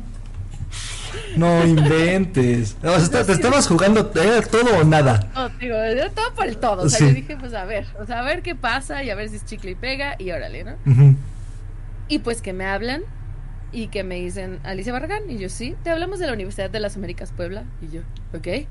[1.37, 2.75] no inventes.
[2.83, 5.29] Está- te estabas jugando todo o nada.
[5.33, 5.75] No, digo,
[6.13, 6.83] todo por el todo.
[6.83, 7.05] O sea, Sí.
[7.07, 9.37] yo dije, pues a ver, o sea, a ver qué pasa y a ver si
[9.37, 10.75] es chicle y pega y órale, ¿no?
[12.07, 13.03] Y pues que me hablan
[13.71, 15.29] y que me dicen, Alicia Barragán.
[15.29, 17.63] Y yo, sí, te hablamos de la Universidad de las Américas Puebla.
[17.81, 18.01] Y yo,
[18.37, 18.67] ok.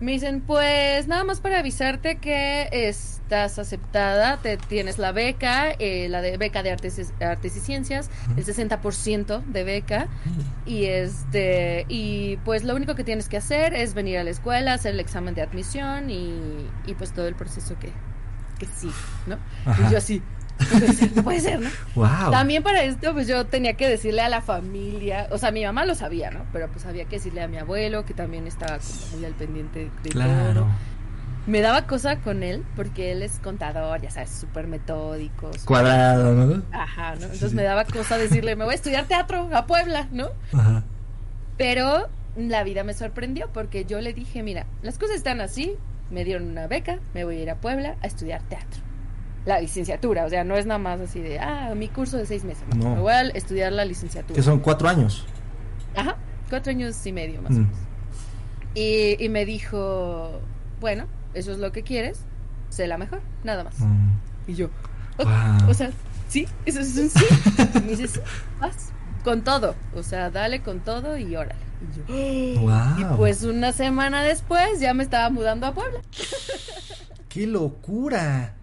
[0.00, 6.08] Me dicen, pues nada más para avisarte que estás aceptada, te tienes la beca, eh,
[6.08, 10.08] la de beca de artes, y- artes y ciencias, el 60% de beca.
[10.66, 14.74] Y este y pues lo único que tienes que hacer es venir a la escuela,
[14.74, 17.92] hacer el examen de admisión y, y pues todo el proceso que,
[18.58, 18.90] que sí,
[19.28, 19.38] ¿no?
[19.66, 19.86] Ajá.
[19.88, 20.20] Y yo así,
[20.60, 21.70] no puede ser, no puede ser, ¿no?
[21.94, 22.30] Wow.
[22.30, 25.84] También para esto, pues yo tenía que decirle a la familia, o sea, mi mamá
[25.84, 26.40] lo sabía, ¿no?
[26.52, 29.90] Pero pues había que decirle a mi abuelo, que también estaba como muy al pendiente
[30.02, 30.52] de Claro.
[30.54, 30.66] todo.
[31.44, 35.50] Me daba cosa con él, porque él es contador, ya sabes, súper metódico.
[35.64, 36.62] Cuadrado, ¿no?
[36.70, 37.22] Ajá, ¿no?
[37.22, 37.56] Entonces sí.
[37.56, 40.28] me daba cosa decirle, me voy a estudiar teatro a Puebla, ¿no?
[40.52, 40.84] Ajá.
[41.58, 45.74] Pero la vida me sorprendió, porque yo le dije, mira, las cosas están así,
[46.12, 48.80] me dieron una beca, me voy a ir a Puebla a estudiar teatro.
[49.44, 52.44] La licenciatura, o sea, no es nada más así de, ah, mi curso de seis
[52.44, 52.94] meses, No.
[52.94, 54.34] me voy a estudiar la licenciatura.
[54.36, 55.26] Que son cuatro años.
[55.96, 56.16] Ajá,
[56.48, 57.58] cuatro años y medio más o Mm.
[57.62, 57.76] menos.
[58.74, 60.40] Y, y me dijo,
[60.80, 62.20] bueno, eso es lo que quieres,
[62.70, 63.78] sé la mejor, nada más.
[63.80, 64.10] Mm.
[64.46, 64.70] Y yo,
[65.68, 65.90] o sea,
[66.28, 67.24] sí, eso es un sí.
[67.74, 68.20] Y me dice, sí,
[68.60, 68.90] vas,
[69.24, 71.60] con todo, o sea, dale con todo y órale.
[71.82, 72.98] Y yo, Wow.
[72.98, 76.00] y pues una semana después ya me estaba mudando a Puebla.
[77.28, 78.54] ¡Qué locura!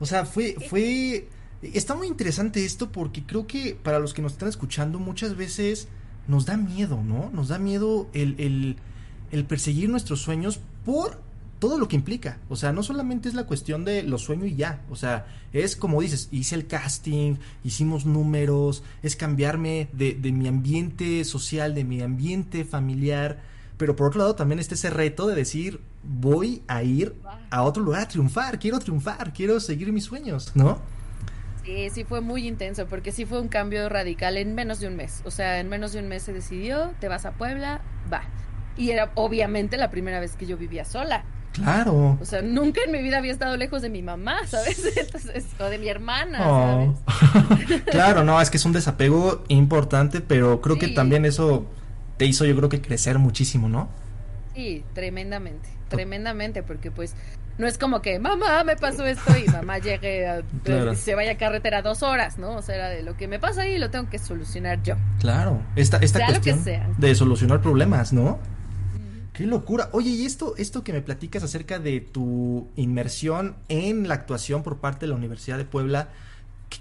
[0.00, 1.28] O sea, fue, fue,
[1.62, 5.88] está muy interesante esto porque creo que para los que nos están escuchando muchas veces
[6.26, 7.30] nos da miedo, ¿no?
[7.32, 8.76] Nos da miedo el, el,
[9.30, 11.20] el perseguir nuestros sueños por
[11.60, 12.38] todo lo que implica.
[12.48, 14.82] O sea, no solamente es la cuestión de los sueños y ya.
[14.90, 20.48] O sea, es como dices, hice el casting, hicimos números, es cambiarme de, de mi
[20.48, 23.42] ambiente social, de mi ambiente familiar.
[23.80, 27.14] Pero por otro lado también está ese reto de decir, voy a ir
[27.48, 30.78] a otro lugar a triunfar, quiero triunfar, quiero seguir mis sueños, ¿no?
[31.64, 34.96] Sí, sí fue muy intenso, porque sí fue un cambio radical en menos de un
[34.96, 35.22] mes.
[35.24, 37.80] O sea, en menos de un mes se decidió, te vas a Puebla,
[38.12, 38.20] va.
[38.76, 41.24] Y era obviamente la primera vez que yo vivía sola.
[41.54, 42.18] Claro.
[42.20, 44.84] O sea, nunca en mi vida había estado lejos de mi mamá, ¿sabes?
[44.94, 46.94] Entonces, o de mi hermana, Oh.
[47.06, 47.82] ¿sabes?
[47.90, 51.64] claro, no, es que es un desapego importante, pero creo que también eso
[52.20, 53.88] te hizo yo creo que crecer muchísimo, ¿no?
[54.54, 57.14] Sí, tremendamente, tremendamente, porque pues
[57.56, 60.94] no es como que mamá me pasó esto y mamá llegue a, Claro.
[60.94, 62.56] se vaya a carretera dos horas, ¿no?
[62.56, 64.96] O sea, era de lo que me pasa ahí lo tengo que solucionar yo.
[65.18, 66.62] Claro, esta, esta Sea cuestión
[66.98, 68.38] de solucionar problemas, ¿no?
[69.32, 69.88] Qué locura.
[69.92, 74.76] Oye, y esto, esto que me platicas acerca de tu inmersión en la actuación por
[74.76, 76.10] parte de la Universidad de Puebla, ¿qué-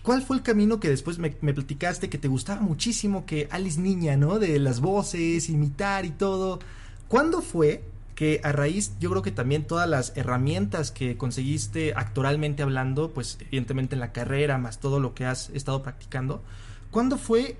[0.04, 4.18] ¿cuál fue el camino que después me, platicaste que te gustaba muchísimo, que Alice Niña,
[4.18, 4.40] ¿no?
[4.40, 6.60] De las voces, imitar y todo.
[7.08, 7.84] ¿Cuándo fue
[8.16, 13.38] que a raíz, yo creo que también todas las herramientas que conseguiste actoralmente hablando, pues
[13.40, 16.44] evidentemente en la carrera, más todo lo que has estado practicando,
[16.92, 17.58] ¿cuándo fue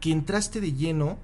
[0.00, 1.18] que entraste de lleno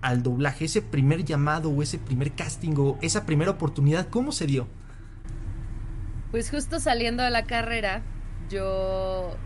[0.00, 4.46] al doblaje, ese primer llamado o ese primer casting o esa primera oportunidad, ¿cómo se
[4.46, 4.66] dio?
[6.30, 8.02] Pues justo saliendo de la carrera,
[8.48, 9.36] yo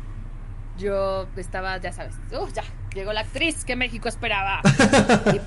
[0.79, 2.63] yo estaba, ya sabes, ¡uh, ya,
[2.95, 4.61] llegó la actriz que México esperaba.
[5.35, 5.41] Y,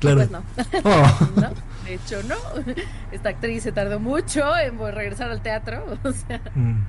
[0.00, 0.16] Claro.
[0.16, 0.42] Pues no.
[0.84, 1.28] Oh.
[1.36, 1.50] No,
[1.84, 2.36] de hecho no.
[3.12, 6.84] Esta actriz se tardó mucho en regresar al teatro, o sea, Mm,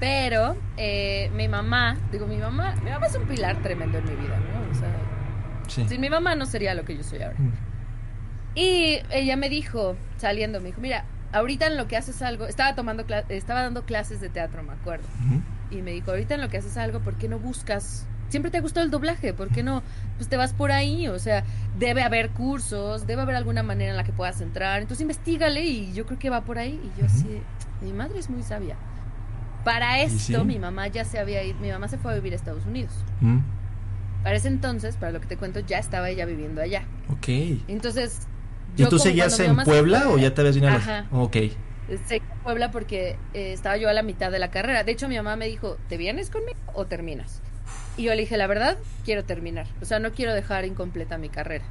[0.00, 4.16] pero eh, mi mamá, digo mi mamá, mi mamá es un pilar tremendo en mi
[4.16, 4.70] vida, ¿no?
[4.70, 4.88] O sea,
[5.68, 5.86] sí.
[5.88, 7.36] sin mi mamá no sería lo que yo soy ahora.
[7.38, 7.52] Mm,
[8.56, 12.74] Y ella me dijo, saliendo, me dijo, mira, ahorita en lo que haces algo, estaba
[12.74, 15.06] tomando, estaba dando clases de teatro, me acuerdo.
[15.70, 18.06] Y me dijo, ahorita en lo que haces algo, ¿por qué no buscas?
[18.28, 19.82] Siempre te gustó el doblaje, ¿por qué no?
[20.16, 21.44] Pues te vas por ahí, o sea,
[21.78, 24.80] debe haber cursos, debe haber alguna manera en la que puedas entrar.
[24.82, 26.80] Entonces investigale y yo creo que va por ahí.
[26.82, 27.40] Y yo así,
[27.80, 28.76] mi madre es muy sabia.
[29.64, 30.44] Para ¿Y esto, sí?
[30.44, 32.92] mi mamá ya se había ido, mi mamá se fue a vivir a Estados Unidos.
[33.20, 33.38] Mm,
[34.22, 36.82] Para ese entonces, para lo que te cuento, ya estaba ella viviendo allá.
[37.10, 37.28] Ok.
[37.68, 38.20] Entonces,
[38.76, 41.06] ¿Y tú seguías en Puebla o ya te habías venido a la- Ajá.
[41.12, 41.36] Ok.
[42.06, 44.84] Sé que Puebla porque eh, estaba yo a la mitad de la carrera.
[44.84, 47.42] De hecho, mi mamá me dijo, ¿te vienes conmigo o terminas?
[47.96, 49.66] Y yo le dije, la verdad, quiero terminar.
[49.80, 51.64] O sea, no quiero dejar incompleta mi carrera.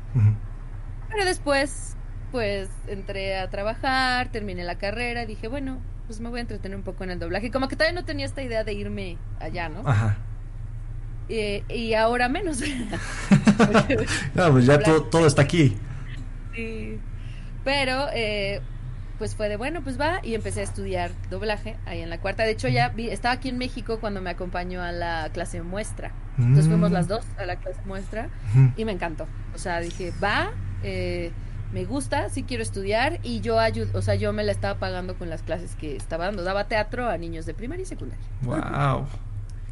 [1.09, 1.95] Pero después,
[2.31, 6.83] pues, entré a trabajar, terminé la carrera, dije, bueno, pues me voy a entretener un
[6.83, 7.51] poco en el doblaje.
[7.51, 9.87] Como que todavía no tenía esta idea de irme allá, ¿no?
[9.87, 10.17] Ajá.
[11.29, 12.61] Eh, y ahora menos.
[14.35, 15.75] No, pues ya todo, todo está aquí.
[16.55, 16.99] Sí.
[17.63, 18.61] Pero, eh,
[19.17, 20.19] pues fue de bueno, pues va.
[20.23, 22.43] Y empecé a estudiar doblaje ahí en la cuarta.
[22.43, 26.11] De hecho, ya vi, estaba aquí en México cuando me acompañó a la clase muestra.
[26.37, 26.69] Entonces Mm.
[26.69, 28.29] fuimos las dos a la clase muestra
[28.75, 29.27] y me encantó.
[29.53, 30.51] O sea, dije, va,
[30.83, 31.31] eh,
[31.71, 33.19] me gusta, sí quiero estudiar.
[33.23, 36.25] Y yo ayudo, o sea, yo me la estaba pagando con las clases que estaba
[36.25, 36.43] dando.
[36.43, 38.25] Daba teatro a niños de primaria y secundaria.
[38.41, 39.05] Wow.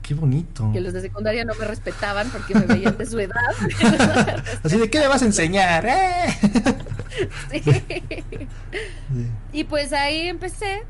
[0.01, 0.71] Qué bonito.
[0.73, 3.35] Que los de secundaria no me respetaban porque me veían de su edad.
[4.63, 6.25] Así de qué le vas a enseñar, ¿eh?
[9.13, 9.27] Sí.
[9.51, 10.83] Y pues ahí empecé.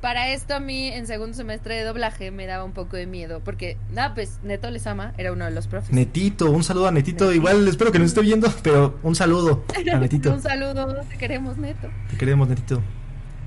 [0.00, 3.40] Para esto a mí en segundo semestre de doblaje me daba un poco de miedo
[3.42, 5.92] porque, nada, pues Neto Lesama era uno de los profes.
[5.92, 7.24] Netito, un saludo a Netito.
[7.24, 7.34] Netito.
[7.34, 9.64] Igual espero que nos esté viendo, pero un saludo
[9.94, 10.30] a Netito.
[10.34, 11.88] un saludo, te queremos Neto.
[12.10, 12.82] Te queremos, Netito.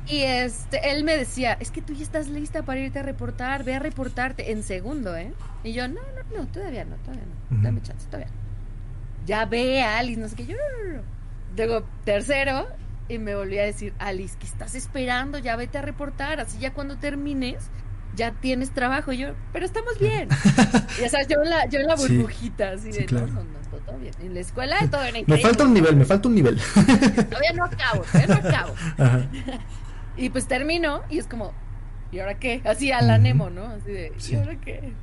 [0.08, 3.64] Y este, él me decía, es que tú ya estás lista para irte a reportar,
[3.66, 5.34] ve a reportarte en segundo, ¿eh?
[5.64, 9.28] Y yo, no, no, no, todavía no, todavía no, dame chance, todavía no.
[9.28, 11.17] Ya ve a Alice, no sé qué, yo, no, no, no.
[11.58, 12.68] Luego, tercero,
[13.10, 15.40] y me volví a decir, Alice, ¿qué estás esperando?
[15.40, 17.70] Ya vete a reportar, así ya cuando termines,
[18.16, 19.12] ya tienes trabajo.
[19.12, 20.30] Y yo, pero estamos bien.
[21.02, 23.28] ya sabes, yo en la, yo en la burbujita, así Sí, de, claro.
[23.28, 24.14] no, no, no, todo bien.
[24.22, 25.44] En la escuela todo era Me increíble.
[25.48, 26.60] falta un nivel, me falta un nivel.
[26.60, 28.74] Todavía no acabo, todavía no acabo.
[28.98, 29.28] Ajá.
[30.18, 31.54] Y pues termino y es como,
[32.12, 32.62] ¿y ahora qué?
[32.66, 33.18] Así a la.
[33.18, 33.66] Nemo, ¿no?
[33.66, 34.34] Así de, Sí.
[34.34, 34.94] ¿y ahora qué?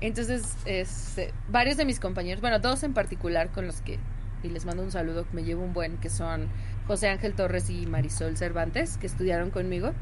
[0.00, 3.98] Entonces, este, varios de mis compañeros, bueno, dos en particular con los que,
[4.42, 6.46] y les mando un saludo, me llevo un buen, que son
[6.86, 9.92] José Ángel Torres y Marisol Cervantes, que estudiaron conmigo.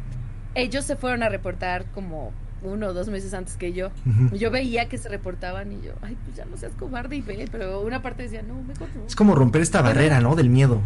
[0.55, 3.91] Ellos se fueron a reportar como uno o dos meses antes que yo.
[4.07, 4.35] Ujú.
[4.37, 7.49] Yo veía que se reportaban y yo, ay, pues ya no seas cobarde y ve,
[7.53, 9.07] pero una parte decía, no, mejor no.
[9.07, 10.35] Es como romper esta barrera, ¿no?
[10.35, 10.81] Del miedo.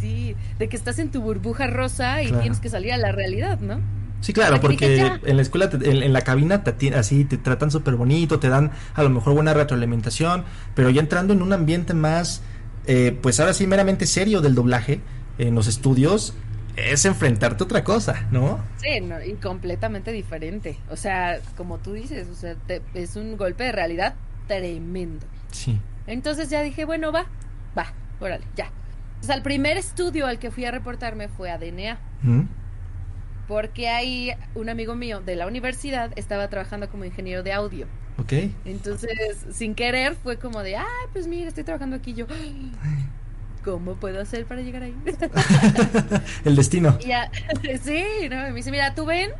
[0.00, 2.40] Sí, de que estás en tu burbuja rosa y Claro.
[2.42, 3.80] tienes que salir a la realidad, ¿no?
[4.20, 7.38] Sí, claro, que porque en la escuela, te- en, en la cabina, te así te
[7.38, 10.44] tratan súper bonito, te dan a lo mejor buena retroalimentación,
[10.76, 12.40] pero ya entrando en un ambiente más,
[12.86, 15.00] eh, pues ahora sí, meramente serio del doblaje,
[15.38, 16.34] en los estudios,
[16.76, 18.58] es enfrentarte a otra cosa, ¿no?
[18.78, 20.78] Sí, no, y completamente diferente.
[20.90, 24.14] O sea, como tú dices, o sea, te- es un golpe de realidad
[24.48, 25.26] tremendo.
[25.50, 25.78] Sí.
[26.06, 27.26] Entonces ya dije, bueno, va,
[27.76, 28.70] va, órale, ya.
[29.20, 32.40] O sea, el primer estudio al que fui a reportarme fue a DNA, ¿Mm?
[33.48, 37.86] porque ahí un amigo mío de la universidad estaba trabajando como ingeniero de audio.
[38.18, 38.32] ¿Ok?
[38.64, 39.10] Entonces,
[39.52, 42.14] sin querer, fue como de, ay, pues mira, estoy trabajando aquí.
[42.14, 42.26] Yo,
[43.64, 44.94] ¿cómo puedo hacer para llegar ahí?
[46.44, 46.96] El destino.
[47.00, 47.30] Y ya,
[47.82, 48.36] sí, ¿no?
[48.36, 49.30] Me dice, mira, tú ven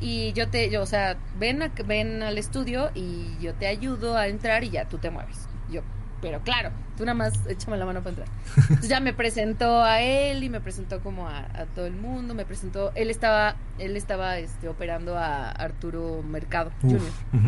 [0.00, 4.16] y yo te, yo, o sea, ven, a- ven al estudio y yo te ayudo
[4.16, 5.48] a entrar y ya tú te mueves.
[5.70, 5.82] Yo,
[6.20, 8.28] pero claro, tú nada más échame la mano para entrar.
[8.56, 12.34] Entonces ya me presentó a él y me presentó como a, a todo el mundo,
[12.34, 17.00] me presentó, él estaba, él estaba este, operando a Arturo Mercado Jr.
[17.00, 17.38] Uf,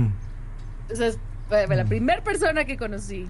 [0.93, 1.03] ujú.
[1.03, 1.89] Entonces, fue la Mm.
[1.89, 3.27] primera persona que conocí.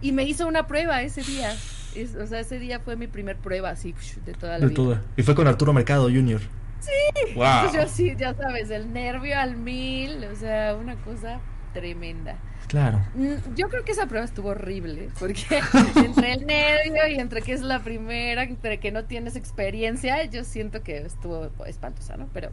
[0.00, 1.52] Y me hizo una prueba ese día.
[1.94, 3.94] Es- o sea, ese día fue mi primer prueba así
[4.24, 4.74] de toda la De vida.
[4.76, 4.98] todo.
[5.16, 6.40] Y fue con Arturo Mercado Jr.
[6.80, 7.34] Sí.
[7.36, 7.44] Wow.
[7.44, 11.38] Entonces yo sí, ya sabes, el nervio al mil, o sea, una cosa
[11.72, 12.36] tremenda.
[12.66, 13.00] Claro.
[13.14, 15.44] Mm, Yo creo que esa prueba estuvo horrible, porque
[15.96, 20.42] entre el nervio y entre que es la primera, entre que no tienes experiencia, yo
[20.44, 22.28] siento que estuvo espantosa, ¿no?
[22.32, 22.50] Pero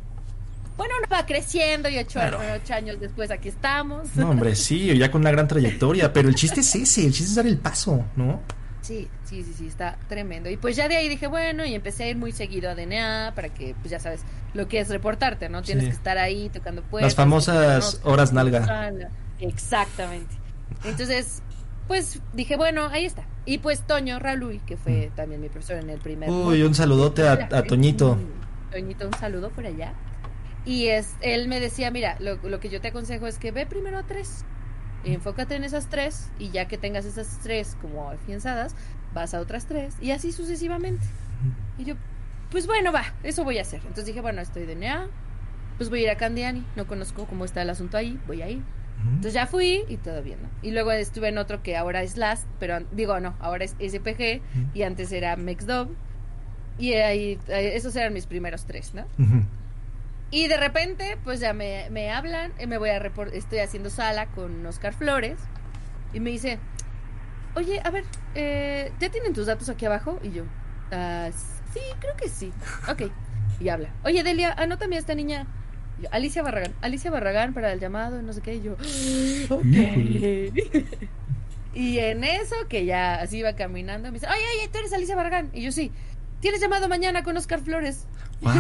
[0.79, 2.39] bueno, uno va creciendo y ocho, Claro.
[2.55, 4.15] ocho años después aquí estamos.
[4.15, 7.25] No, hombre, sí, ya con una gran trayectoria, pero el chiste es ese, el chiste
[7.29, 8.39] es dar el paso, ¿no?
[8.81, 10.49] Sí, sí, sí, sí, está tremendo.
[10.49, 13.33] Y pues ya de ahí dije, bueno, y empecé a ir muy seguido a DNA
[13.35, 14.21] para que, pues ya sabes,
[14.53, 15.61] lo que es reportarte, ¿no?
[15.61, 15.89] Tienes Sí.
[15.91, 17.07] que estar ahí tocando puertas.
[17.11, 18.91] Las famosas horas nalga.
[19.39, 20.33] Exactamente.
[20.85, 21.41] Entonces,
[21.87, 23.23] pues dije, bueno, ahí está.
[23.45, 26.29] Y pues Toño Raluy, que fue también mi profesor en el primer...
[26.29, 28.15] Uy, un saludote a, a Toñito.
[28.15, 29.93] Mm, Toñito, un saludo por allá.
[30.65, 33.65] Y es, él me decía, mira, lo, lo que yo te aconsejo es que ve
[33.65, 34.45] primero a tres.
[35.05, 38.75] Enfócate en esas tres y ya que tengas esas tres como afianzadas,
[39.13, 41.05] vas a otras tres y así sucesivamente.
[41.77, 41.95] Y yo,
[42.51, 43.79] pues bueno, va, eso voy a hacer.
[43.79, 45.07] Entonces dije, bueno, estoy de NEA,
[45.77, 48.49] pues voy a ir a Candiani, no conozco cómo está el asunto ahí, voy a
[48.49, 48.61] ir.
[49.01, 50.49] Entonces ya fui y todo bien, ¿no?
[50.61, 54.41] Y luego estuve en otro que ahora es LAST, pero digo, no, ahora es SPG
[54.73, 55.87] y antes era MexDob.
[56.77, 59.05] Y ahí, eh, esos eran mis primeros tres, ¿no?
[59.17, 59.43] Ujú.
[60.31, 63.89] Y de repente, pues ya me, me hablan, eh, me voy a repor- estoy haciendo
[63.89, 65.39] sala con Oscar Flores
[66.13, 66.59] y me dice,
[67.55, 68.03] oye, a ver,
[68.35, 70.19] eh, ¿ya tienen tus datos aquí abajo?
[70.23, 70.43] Y yo,
[70.91, 71.29] "Ah,
[71.73, 72.51] sí, creo que sí.
[72.87, 73.11] Ok.
[73.59, 75.47] Y habla, oye, Delia, anótame a esta niña.
[75.99, 78.55] Y yo, Alicia Barragán, Alicia Barragán para el llamado, no sé qué.
[78.55, 78.73] Y yo,
[79.49, 79.63] ok.
[81.73, 85.15] y en eso, que ya así iba caminando, me dice, oye, oye, tú eres Alicia
[85.15, 85.49] Barragán.
[85.53, 85.91] Y yo, sí,
[86.39, 88.05] tienes llamado mañana con Oscar Flores.
[88.41, 88.53] ¡Wow!
[88.53, 88.59] Y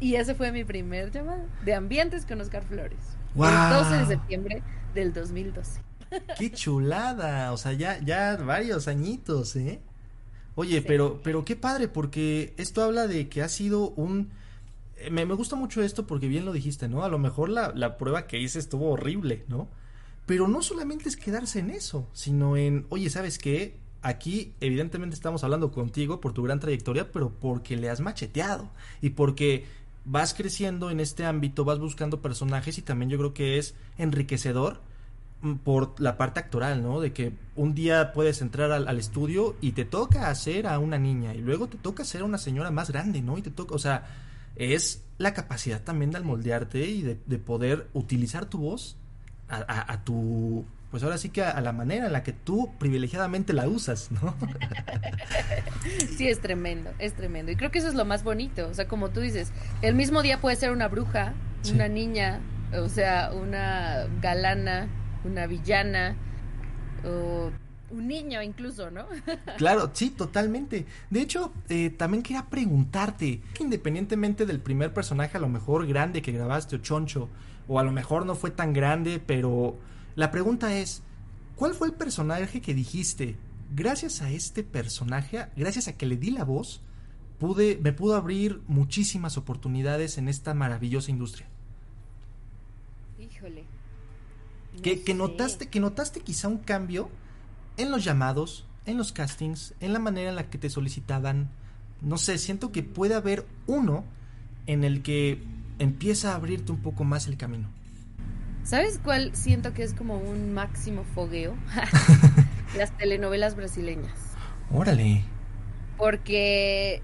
[0.00, 2.98] ese fue mi primer llamado de ambientes con Oscar Flores.
[3.34, 3.48] ¡Wow!
[3.48, 4.62] El 12 de septiembre
[4.94, 5.80] del 2012.
[6.38, 7.52] ¡Qué chulada!
[7.52, 9.80] O sea, ya, ya varios añitos, ¿eh?
[10.54, 10.84] Oye, Sí.
[10.86, 14.30] pero, pero qué padre, porque esto habla de que ha sido un...
[14.96, 17.02] eh, Me, me gusta mucho esto porque bien lo dijiste, ¿no?
[17.04, 19.68] A lo mejor la, la prueba que hice estuvo horrible, ¿no?
[20.26, 23.76] Pero no solamente es quedarse en eso, sino en, oye, ¿sabes qué?
[24.02, 29.10] Aquí evidentemente estamos hablando contigo por tu gran trayectoria, pero porque le has macheteado y
[29.10, 29.64] porque
[30.04, 34.80] vas creciendo en este ámbito, vas buscando personajes y también yo creo que es enriquecedor
[35.42, 37.00] mm, por la parte actoral, ¿no?
[37.00, 41.34] De que un día puedes entrar al, estudio y te toca hacer a una niña
[41.34, 43.38] y luego te toca hacer a una señora más grande, ¿no?
[43.38, 44.06] Y te toca, o sea,
[44.56, 48.96] es la capacidad también de moldearte y de, de poder utilizar tu voz
[49.48, 53.52] a tu, pues ahora sí que a, a la manera en la que tú privilegiadamente
[53.52, 54.32] la usas, ¿no?
[56.16, 57.50] Sí, es tremendo, es tremendo.
[57.50, 58.68] Y creo que eso es lo más bonito.
[58.68, 59.50] O sea, como tú dices,
[59.82, 61.72] el mismo día puede ser una bruja, Sí.
[61.72, 62.38] una niña,
[62.80, 64.86] o sea, una galana,
[65.24, 66.14] una villana,
[67.04, 67.50] o
[67.90, 69.06] un niño incluso, ¿no?
[69.58, 70.86] Claro, sí, totalmente.
[71.10, 76.30] De hecho, eh, también quería preguntarte, independientemente del primer personaje a lo mejor grande que
[76.30, 77.28] grabaste o choncho,
[77.66, 79.76] o a lo mejor no fue tan grande, pero
[80.16, 81.02] la pregunta es,
[81.56, 83.36] ¿cuál fue el personaje que dijiste?
[83.74, 86.82] Gracias a este personaje, gracias a que le di la voz,
[87.38, 91.48] pude, me pudo abrir muchísimas oportunidades en esta maravillosa industria.
[93.18, 93.64] Híjole.
[94.82, 97.10] que, No que notaste, que notaste quizá un cambio
[97.76, 101.50] en los llamados, en los castings, en la manera en la que te solicitaban.
[102.00, 104.04] No sé, siento que puede haber uno
[104.66, 105.42] en el que
[105.78, 107.68] empieza a abrirte un poco más el camino.
[108.64, 111.54] ¿Sabes cuál siento que es como un máximo fogueo?
[112.76, 114.14] Las telenovelas brasileñas.
[114.72, 115.22] Órale.
[115.98, 117.02] Porque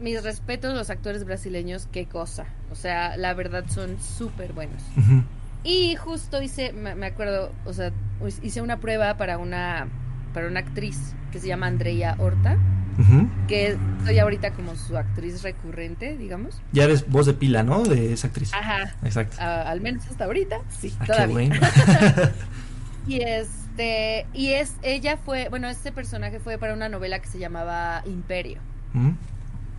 [0.00, 2.46] mis respetos los actores brasileños, qué cosa.
[2.70, 4.82] O sea, la verdad son súper buenos.
[5.62, 7.92] Y justo hice, me, me acuerdo, o sea,
[8.42, 9.88] hice una prueba para una
[10.32, 12.58] para una actriz que se llama Andrea Horta,
[13.48, 16.60] Que soy ahorita como su actriz recurrente, digamos.
[16.72, 17.82] Ya eres voz de pila, ¿no?
[17.82, 18.52] De esa actriz.
[18.54, 18.94] Ajá.
[19.04, 19.36] Exacto.
[19.40, 21.34] a- al menos hasta ahorita, sí, Ah, qué todavía.
[21.34, 21.54] bueno.
[23.08, 27.38] Y este, y es, ella fue, bueno, este personaje fue para una novela que se
[27.38, 28.58] llamaba Imperio.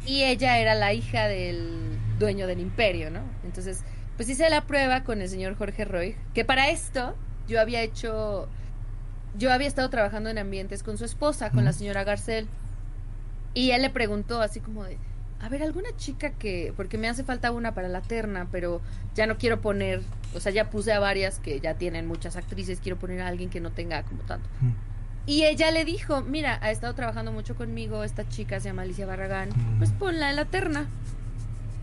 [0.05, 3.19] Y ella era la hija del dueño del imperio, ¿no?
[3.43, 3.81] Entonces,
[4.15, 7.15] pues hice la prueba con el señor Jorge Roy, que para esto
[7.49, 8.47] yo había hecho,
[9.37, 12.47] yo había estado trabajando en ambientes con su esposa, con la señora Garcel.
[13.53, 14.97] Y él le preguntó así como de,
[15.41, 18.81] a ver, alguna chica que, porque me hace falta una para la terna, pero
[19.15, 20.01] ya no quiero poner,
[20.35, 23.49] o sea, ya puse a varias que ya tienen muchas actrices, quiero poner a alguien
[23.49, 24.47] que no tenga como tanto.
[24.61, 24.71] Ujú.
[25.25, 29.05] Y ella le dijo, mira, ha estado trabajando mucho conmigo, esta chica se llama Alicia
[29.05, 29.77] Barragán, Mm.
[29.79, 30.85] pues ponla en la terna.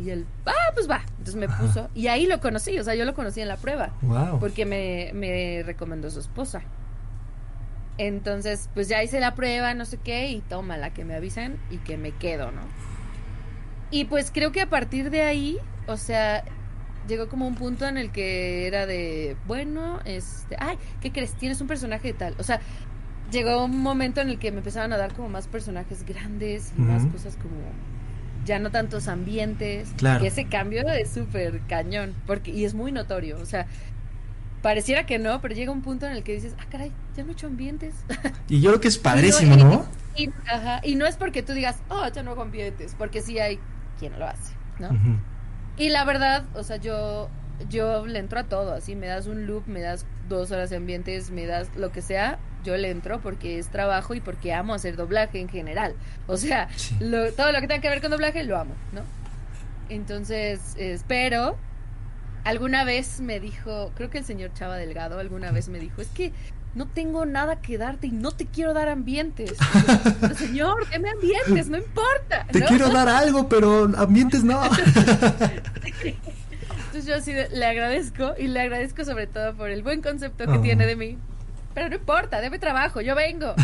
[0.01, 1.03] Y él, ah, pues va.
[1.19, 1.63] Entonces me Ajá.
[1.63, 4.41] puso, y ahí lo conocí, o sea, yo lo conocí en la prueba, Wow.
[4.41, 6.63] porque me, me recomendó su esposa.
[7.99, 11.59] Entonces, pues ya hice la prueba, no sé qué, y toma la que me avisen
[11.71, 12.63] y que me quedo, ¿no?
[13.91, 16.45] Y pues creo que a partir de ahí, o sea,
[17.07, 21.35] llegó como un punto en el que era de, bueno, este, ay, ¿qué crees?
[21.35, 22.35] Tienes un personaje de tal.
[22.39, 22.61] O sea,
[23.31, 26.81] llegó un momento en el que me empezaban a dar como más personajes grandes y
[26.81, 27.57] más cosas como
[28.45, 29.93] ya no tantos ambientes.
[29.97, 30.21] Claro.
[30.21, 33.67] Que ese cambio es súper cañón, porque y es muy notorio, o sea,
[34.65, 37.29] pareciera que no, pero llega un punto en el que dices, ah, caray, ya no
[37.29, 37.95] he hecho ambientes.
[38.49, 39.87] Y yo creo que es padrísimo, Y no- ¿no?
[40.17, 43.39] Y, ajá, y no es porque tú digas, oh, ya no hago ambientes, porque sí
[43.39, 43.59] hay
[43.99, 44.89] quien lo hace, ¿no?
[45.77, 47.29] Y la verdad, o sea, yo,
[47.69, 50.77] yo le entro a todo, así, me das un loop, me das dos horas de
[50.77, 54.73] ambientes, me das lo que sea, yo le entro porque es trabajo y porque amo
[54.73, 55.95] hacer doblaje en general.
[56.27, 56.97] O sea, Sí.
[57.01, 59.03] lo- todo lo que tenga que ver con doblaje lo amo, ¿no?
[59.91, 61.57] Entonces, espero.
[62.45, 66.09] Alguna vez me dijo, creo que el señor Chava Delgado alguna vez me dijo, es
[66.09, 66.33] que
[66.75, 69.55] no tengo nada que darte y no te quiero dar ambientes.
[70.21, 72.47] Yo, señor, deme ambientes, no importa.
[72.51, 72.67] Te ¿no?
[72.67, 74.61] quiero dar algo, pero ambientes no.
[76.87, 80.59] Entonces yo así le agradezco y le agradezco sobre todo por el buen concepto que
[80.59, 80.61] Oh.
[80.61, 81.19] tiene de mí.
[81.75, 83.55] Pero no importa, deme trabajo, yo vengo.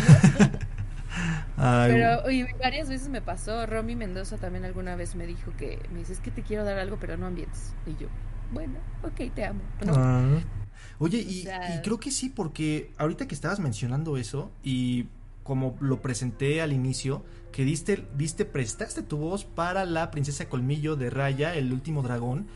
[1.57, 5.99] Pero y varias veces me pasó, Romy Mendoza también alguna vez me dijo que me
[5.99, 7.73] dice, es que te quiero dar algo, pero no ambientes.
[7.85, 8.07] Y yo,
[8.51, 9.61] bueno, ok, te amo.
[9.85, 9.93] ¿no?
[9.95, 10.39] Ah.
[10.99, 15.07] Oye, y, O sea- y creo que sí, porque ahorita que estabas mencionando eso, y
[15.43, 20.95] como lo presenté al inicio, que diste, diste, prestaste tu voz para la princesa Colmillo
[20.95, 22.47] de Raya, el último dragón.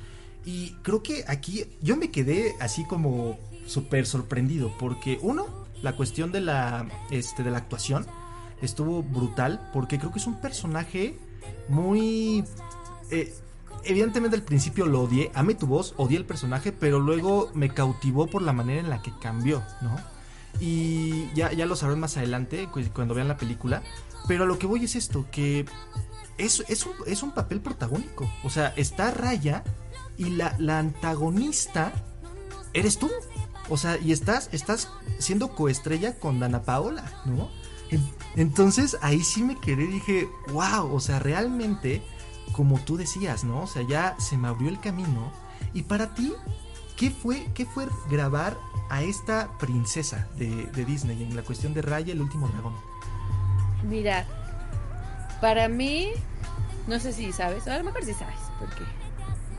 [0.45, 5.47] Y creo que aquí yo me quedé así como súper sorprendido, porque uno,
[5.81, 8.05] la cuestión de la, este, de la actuación
[8.62, 11.17] estuvo brutal, porque creo que es un personaje
[11.67, 12.43] muy...
[13.12, 13.34] eh,
[13.85, 18.27] evidentemente al principio lo odié, amé tu voz, odié el personaje, pero luego me cautivó
[18.27, 19.95] por la manera en la que cambió, ¿no?
[20.59, 23.83] Y ya, ya lo sabrán más adelante cu- cuando vean la película.
[24.27, 25.65] Pero a lo que voy es esto, que
[26.37, 28.29] es, un, es un papel protagónico.
[28.43, 29.63] O sea, está Raya
[30.17, 31.91] y la, la antagonista
[32.73, 33.09] eres tú.
[33.69, 37.49] O sea, y estás, estás siendo coestrella con Dana Paola, ¿no?
[37.89, 42.01] En- Entonces ahí sí me quedé, dije, wow, o sea, realmente,
[42.51, 43.62] como tú decías, ¿no?
[43.62, 45.31] O sea, ya se me abrió el camino.
[45.73, 46.34] Y para ti,
[46.95, 48.58] ¿qué fue, qué fue grabar
[48.89, 52.73] a esta princesa de, de Disney en la cuestión de Raya, el último dragón?
[53.84, 54.25] Mira,
[55.41, 56.10] para mí,
[56.88, 58.84] no sé si sabes, a lo mejor sí sabes, porque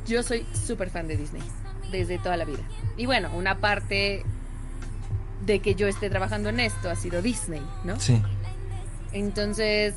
[0.07, 1.43] yo soy súper fan de Disney
[1.91, 2.63] desde toda la vida.
[2.97, 4.25] Y bueno, una parte
[5.45, 7.99] de que yo esté trabajando en esto ha sido Disney, ¿no?
[8.01, 8.21] Sí.
[9.13, 9.95] Entonces,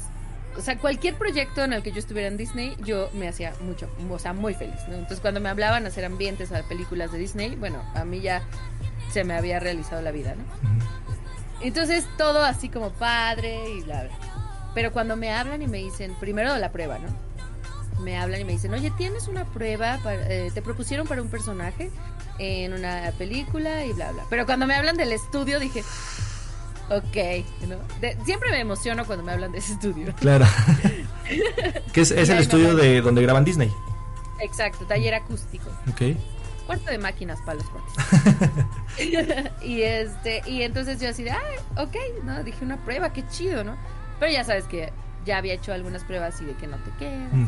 [0.58, 3.90] o sea, cualquier proyecto en el que yo estuviera en Disney, yo me hacía mucho,
[4.10, 4.96] o sea, muy feliz, ¿no?
[4.96, 8.42] Entonces, cuando me hablaban hacer ambientes a películas de Disney, bueno, a mí ya
[9.12, 10.44] se me había realizado la vida, ¿no?
[11.62, 14.18] Entonces, todo así como padre y bla, bla.
[14.74, 17.08] Pero cuando me hablan y me dicen, primero la prueba, ¿no?
[18.02, 20.00] Me hablan y me dicen, oye, ¿tienes una prueba?
[20.04, 21.92] Para, eh, te propusieron para un personaje
[22.38, 24.24] en una película y bla, bla.
[24.30, 25.84] Pero cuando me hablan del estudio, dije,
[26.90, 27.78] ok, ¿no?
[28.02, 30.14] De- siempre me emociono cuando me hablan de ese estudio.
[30.20, 30.46] Claro.
[31.94, 33.72] Que es, es el estudio de donde graban Disney.
[34.42, 35.70] Exacto, taller acústico.
[35.92, 36.18] Ok.
[36.66, 39.52] Cuarto de máquinas para los cuates.
[39.62, 41.42] y este, y entonces yo así de, ah,
[41.78, 43.78] ok, no, dije una prueba, qué chido, ¿no?
[44.20, 44.92] Pero ya sabes que
[45.26, 47.32] ya había hecho algunas pruebas y de que no te quedas.
[47.34, 47.48] Mm.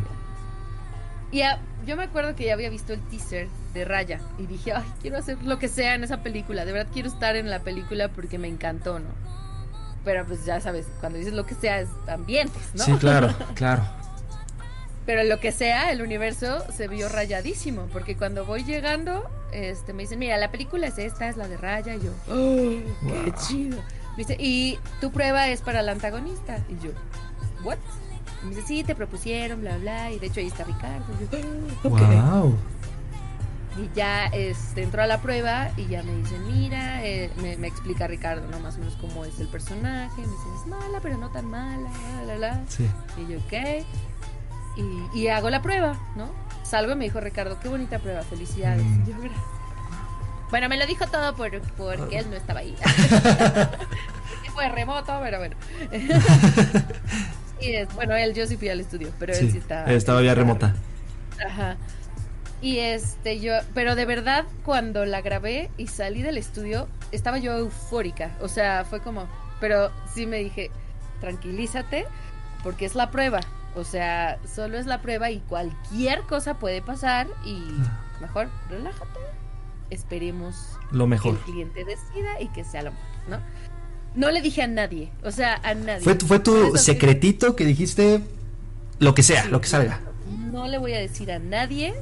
[1.31, 1.41] Y
[1.85, 5.17] yo me acuerdo que ya había visto el teaser de Raya y dije, ay, quiero
[5.17, 6.65] hacer lo que sea en esa película.
[6.65, 9.09] De verdad quiero estar en la película porque me encantó, ¿no?
[10.03, 12.83] Pero pues ya sabes, cuando dices lo que sea es ambientes, ¿no?
[12.83, 13.83] Sí, claro, claro.
[15.05, 20.03] Pero lo que sea, el universo se vio rayadísimo, porque cuando voy llegando, este, me
[20.03, 23.77] dicen, mira, la película es esta, es la de Raya, y yo, oh, qué chido.
[24.11, 26.91] Me dice, y tu prueba es para la antagonista, y yo,
[27.63, 27.77] what?
[28.41, 31.35] Y me dice, sí, te propusieron, bla, bla, y de hecho ahí está Ricardo, y
[31.35, 31.39] yo,
[31.83, 31.99] "Oh, ok".
[31.99, 32.57] Wow.
[33.77, 37.67] Y ya este, entró a la prueba y ya me dicen, mira, eh, me, me
[37.67, 38.59] explica Ricardo, ¿no?
[38.59, 41.89] Más o menos cómo es el personaje, me dice, es mala, pero no tan mala,
[41.89, 42.61] bla, bla, bla.
[42.67, 42.85] Sí.
[43.17, 43.85] Y yo, ok.
[45.13, 46.29] Y, y hago la prueba, ¿no?
[46.63, 48.83] Salgo y me dijo Ricardo, qué bonita prueba, felicidades.
[48.83, 49.03] Mm.
[49.03, 49.41] Y yo, gracias.
[50.49, 52.75] Bueno, me lo dijo todo por, porque él no estaba ahí.
[54.53, 55.55] Fue remoto, pero bueno.
[57.61, 59.91] es, bueno, él, yo sí fui al estudio, pero él Sí, estaba.
[59.91, 60.75] estaba vía remota.
[61.45, 61.77] Ajá.
[62.61, 67.53] Y este, yo, pero de verdad, cuando la grabé y salí del estudio, estaba yo
[67.57, 68.31] eufórica.
[68.41, 69.27] O sea, fue como,
[69.59, 70.69] pero sí me dije,
[71.21, 72.05] tranquilízate,
[72.63, 73.39] porque es la prueba.
[73.75, 77.63] O sea, solo es la prueba y cualquier cosa puede pasar y
[78.19, 79.19] mejor relájate.
[79.89, 81.33] Esperemos Lo mejor.
[81.33, 83.37] que el cliente decida y que sea lo mejor, ¿no?
[84.15, 86.01] No le dije a nadie, o sea, a nadie.
[86.03, 88.21] Fue, tu- fue tu sí- secretito que dijiste
[88.99, 90.01] lo que sea, Sí, lo que salga.
[90.51, 91.93] No le voy a decir a nadie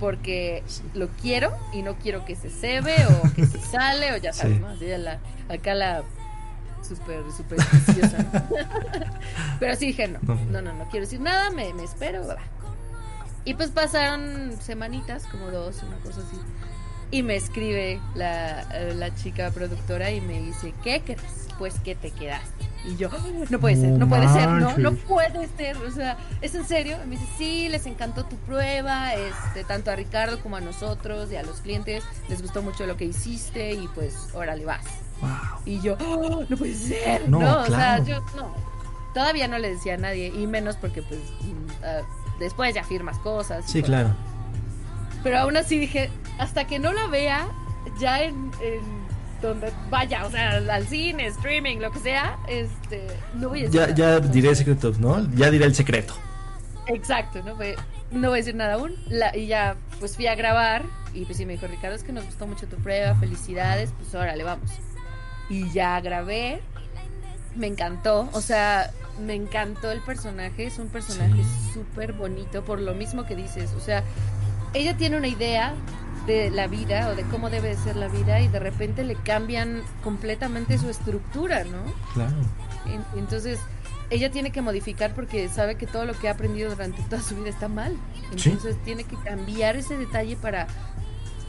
[0.00, 0.62] porque
[0.94, 4.54] lo quiero y no quiero que se cebe o que se sale o ya sabes,
[4.56, 4.60] Sí.
[4.60, 4.68] ¿no?
[4.68, 5.18] Así de la,
[5.48, 6.02] acá la
[6.86, 8.26] súper supersticiosa.
[9.60, 10.18] Pero sí dije no,
[10.50, 10.62] No.
[10.62, 12.26] no, no, quiero decir nada, me, me espero.
[12.26, 12.36] va.
[13.44, 16.36] Y pues pasaron semanitas, como dos, una cosa así.
[17.10, 21.20] Y me escribe la, la chica productora y me dice, ¿qué crees?
[21.58, 22.64] Pues que te quedaste.
[22.86, 25.76] Y yo, "Oh, no puede ser, no puede ser, no, no puede ser.
[25.78, 26.98] O sea, ¿es en serio?
[27.02, 31.30] Y me dice, sí, les encantó tu prueba, este, tanto a Ricardo como a nosotros
[31.32, 32.02] y a los clientes.
[32.28, 34.84] Les gustó mucho lo que hiciste y pues, órale, vas.
[35.22, 35.30] Wow.
[35.64, 37.26] Y yo, "Oh, no puede ser.
[37.28, 38.52] No, No, o sea, yo no.
[39.14, 41.20] Todavía no le decía a nadie, y menos porque pues
[41.84, 42.00] ah,
[42.40, 43.64] después ya firmas cosas.
[43.70, 44.10] Sí, claro.
[45.24, 47.48] Pero aún así dije, hasta que no la vea,
[47.98, 48.80] ya en, en
[49.42, 53.80] donde vaya, o sea, al, cine, streaming, lo que sea, este, no voy a decir
[53.80, 54.20] Ya, nada.
[54.20, 55.28] ya diré secretos, ¿no?
[55.34, 56.14] Ya diré el secreto.
[56.86, 57.74] Exacto, no voy,
[58.10, 58.94] no voy a decir nada aún.
[59.08, 62.12] La- y ya, pues fui a grabar, y pues sí me dijo, Ricardo, es que
[62.12, 64.70] nos gustó mucho tu prueba, felicidades, pues órale, vamos.
[65.48, 66.60] Y ya grabé,
[67.56, 68.90] me encantó, o sea,
[69.24, 71.70] me encantó el personaje, es un personaje Sí.
[71.74, 74.02] súper bonito, por lo mismo que dices, o sea,
[74.74, 75.74] ella tiene una idea
[76.26, 79.14] de la vida o de cómo debe de ser la vida y de repente le
[79.16, 81.82] cambian completamente su estructura, ¿no?
[82.14, 82.36] Claro.
[82.86, 83.58] En- Entonces,
[84.10, 87.36] ella tiene que modificar porque sabe que todo lo que ha aprendido durante toda su
[87.36, 87.96] vida está mal.
[88.36, 88.50] Sí.
[88.50, 90.66] Entonces, tiene que cambiar ese detalle para,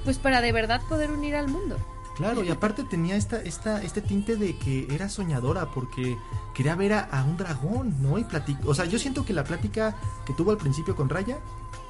[0.04, 1.78] pues, para de verdad poder unir al mundo.
[2.18, 6.18] Claro, y aparte tenía esta, esta, este tinte de que era soñadora porque
[6.54, 8.18] quería ver a, a un dragón, ¿no?
[8.18, 8.70] Y platicó.
[8.70, 9.96] O sea, yo siento que la plática
[10.26, 11.40] que tuvo al principio con Raya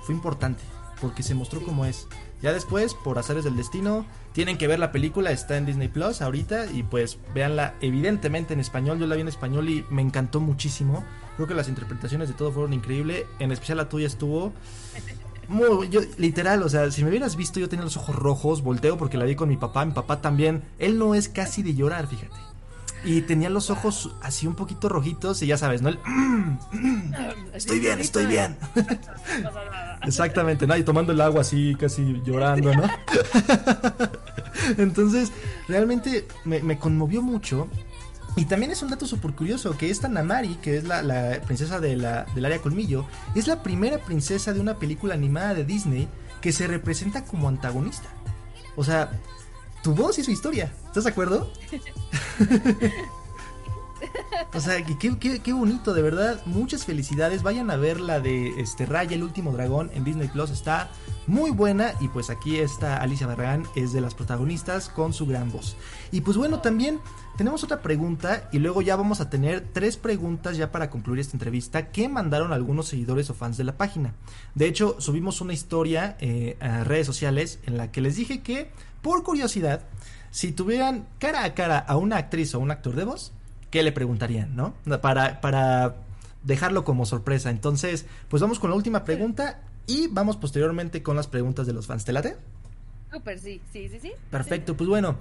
[0.01, 0.63] fue importante
[1.01, 2.07] porque se mostró como es.
[2.41, 6.21] Ya después, por azares del destino, tienen que ver la película, está en Disney Plus
[6.21, 8.99] ahorita y pues véanla evidentemente en español.
[8.99, 11.03] Yo la vi en español y me encantó muchísimo.
[11.35, 13.25] Creo que las interpretaciones de todo fueron increíbles.
[13.39, 14.53] En especial la tuya estuvo
[15.47, 18.97] muy, yo, literal, o sea, si me hubieras visto, yo tenía los ojos rojos, volteo
[18.97, 22.07] porque la vi con mi papá, mi papá también, él no es casi de llorar,
[22.07, 22.35] fíjate.
[23.05, 25.89] Y tenía los ojos así un poquito rojitos y ya sabes, ¿no?
[25.89, 25.99] El,
[27.53, 28.57] estoy bien, estoy bien.
[30.03, 30.75] Exactamente, ¿no?
[30.75, 32.83] Y tomando el agua así, casi llorando, ¿no?
[34.77, 35.31] Entonces,
[35.67, 37.67] realmente me, me conmovió mucho.
[38.35, 41.79] Y también es un dato súper curioso que esta Namari, que es la, la princesa
[41.79, 46.07] de la- del área colmillo, es la primera princesa de una película animada de Disney
[46.41, 48.09] que se representa como antagonista.
[48.75, 49.09] O sea,
[49.85, 50.73] tu voz y su historia.
[50.87, 51.47] ¿Estás de acuerdo?
[54.53, 56.41] O sea, qué, qué- qué bonito, de verdad.
[56.45, 57.43] Muchas felicidades.
[57.43, 60.49] Vayan a ver la de este Raya, el último dragón en Disney Plus.
[60.49, 60.89] Está
[61.27, 61.93] muy buena.
[61.99, 65.75] Y pues aquí está Alicia Barragán, es de las protagonistas con su gran voz.
[66.11, 66.99] Y pues bueno, también
[67.37, 68.47] tenemos otra pregunta.
[68.53, 72.53] Y luego ya vamos a tener tres preguntas ya para concluir esta entrevista que mandaron
[72.53, 74.13] algunos seguidores o fans de la página.
[74.55, 78.69] De hecho, subimos una historia eh, a redes sociales en la que les dije que,
[79.05, 79.81] por curiosidad,
[80.31, 83.33] si tuvieran cara a cara a una actriz o un actor de voz,
[83.69, 84.73] ¿qué le preguntarían, no?
[84.99, 85.97] Para, para
[86.41, 87.51] dejarlo como sorpresa.
[87.51, 91.85] Entonces, pues vamos con la última pregunta y vamos posteriormente con las preguntas de los
[91.85, 92.03] fans.
[92.03, 92.35] ¿Te late?
[93.11, 94.11] Súper, sí, sí, sí, sí.
[94.31, 95.17] Perfecto, pues bueno,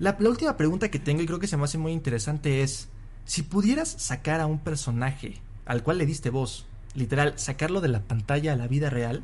[0.00, 2.88] la, la última pregunta que tengo y creo que se me hace muy interesante es,
[3.26, 6.66] si pudieras sacar a un personaje al cual le diste voz,
[6.96, 9.22] literal, sacarlo de la pantalla a la vida real,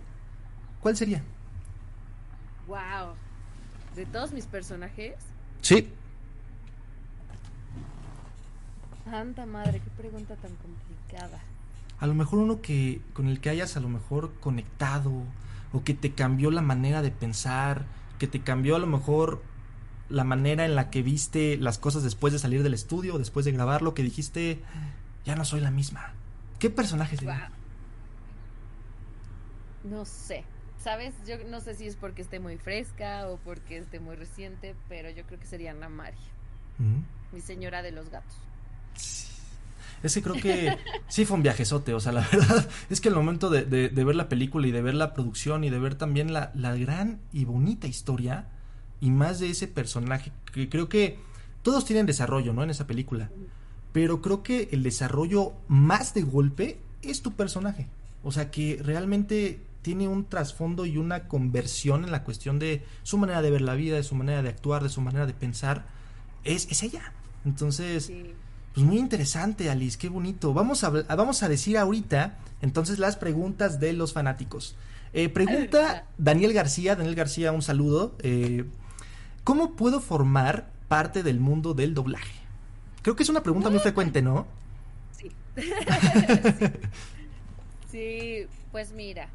[0.81, 1.25] ¿cuál sería?
[2.69, 3.26] Wow.
[3.97, 5.15] ¿De todos mis personajes?
[5.63, 5.89] Sí.
[9.11, 11.41] Santa madre, qué pregunta tan complicada.
[11.99, 15.11] A lo mejor uno que con el que hayas a lo mejor conectado
[15.73, 17.87] o que te cambió la manera de pensar,
[18.19, 19.43] que te cambió a lo mejor
[20.11, 23.53] la manera en la que viste las cosas después de salir del estudio, después de
[23.53, 24.61] grabarlo, que dijiste,
[25.25, 26.13] ya no soy la misma.
[26.59, 27.51] ¿Qué personaje sería?
[29.83, 29.99] Wow.
[29.99, 30.45] No sé.
[30.87, 31.15] ¿Sabes?
[31.27, 35.11] Yo no sé si es porque esté muy fresca o porque esté muy reciente, pero
[35.11, 36.17] yo creo que sería Ana María.
[37.33, 38.33] Mi señora de los gatos.
[40.05, 40.79] Es que creo que
[41.09, 44.05] sí fue un viajezote, o sea, la verdad es que el momento de, de- de
[44.05, 47.19] ver la película y de ver la producción y de ver también la, la gran
[47.33, 48.47] y bonita historia
[49.01, 51.19] y más de ese personaje que creo que
[51.63, 52.63] todos tienen desarrollo, ¿no?
[52.63, 53.29] En esa película.
[53.93, 57.89] Pero creo que el desarrollo más de golpe es tu personaje.
[58.23, 63.19] O sea, que realmente tiene un trasfondo y una conversión en la cuestión de su
[63.19, 65.85] manera de ver la vida, de su manera de actuar, de su manera de pensar.
[66.43, 67.13] Es, es ella.
[67.45, 68.33] Entonces, Sí.
[68.75, 70.53] pues muy interesante, Alice, qué bonito.
[70.53, 74.75] Vamos a, vamos a decir ahorita, entonces, las preguntas de los fanáticos.
[75.13, 78.17] Eh, pregunta Daniel García, Daniel García, un saludo.
[78.25, 78.65] Eh,
[79.45, 82.41] ¿Cómo puedo formar parte del mundo del doblaje?
[83.03, 84.49] Creo que es una pregunta muy frecuente, ¿no?
[85.17, 85.31] Sí.
[87.91, 89.29] sí, pues mira,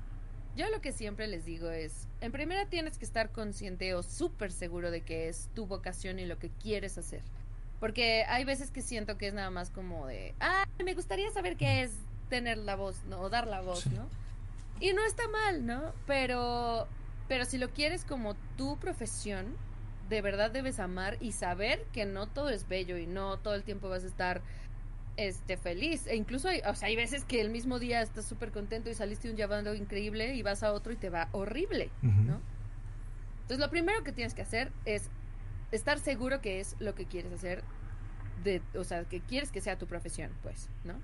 [0.56, 4.52] yo lo que siempre les digo es, en primera tienes que estar consciente o súper
[4.52, 7.22] seguro de que es tu vocación y lo que quieres hacer.
[7.80, 11.58] Porque hay veces que siento que es nada más como de, ah, me gustaría saber
[11.58, 11.92] qué es
[12.30, 13.20] tener la voz, ¿no?
[13.22, 13.90] O dar la voz, Sí.
[13.90, 14.08] ¿no?
[14.80, 15.94] Y no está mal, ¿no?
[16.08, 16.88] Pero,
[17.28, 19.56] pero si lo quieres como tu profesión,
[20.10, 23.64] de verdad debes amar y saber que no todo es bello y no todo el
[23.64, 24.42] tiempo vas a estar
[25.18, 28.52] este feliz e incluso hay, o sea, hay veces que el mismo día estás súper
[28.52, 31.90] contento y saliste un llamado increíble y vas a otro y te va horrible.
[32.02, 32.42] ¿no?
[33.42, 35.10] Entonces lo primero que tienes que hacer es
[35.72, 37.64] estar seguro que es lo que quieres hacer,
[38.44, 40.96] de, o sea, que quieres que sea tu profesión, pues, ¿no?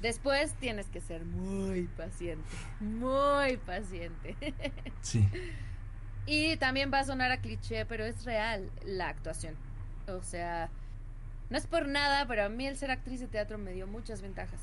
[0.00, 2.48] Después tienes que ser muy paciente,
[2.80, 4.36] muy paciente.
[5.02, 5.28] Sí.
[6.26, 9.54] Y también va a sonar a cliché, pero es real la actuación.
[10.06, 10.70] O sea,
[11.50, 14.22] no es por nada, pero a mí el ser actriz de teatro me dio muchas
[14.22, 14.60] ventajas.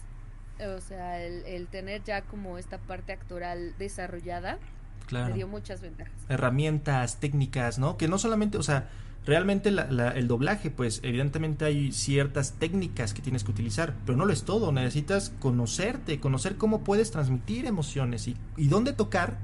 [0.76, 4.58] O sea, el, el tener ya como esta parte actoral desarrollada
[5.06, 5.28] Claro.
[5.30, 6.14] me dio muchas ventajas.
[6.30, 7.96] herramientas, técnicas, ¿no?
[7.98, 8.90] Que no solamente, o sea,
[9.26, 14.18] realmente la- la- el doblaje, pues evidentemente hay ciertas técnicas que tienes que utilizar, pero
[14.18, 19.38] no lo es todo, necesitas conocerte, conocer cómo puedes transmitir emociones y, y dónde tocar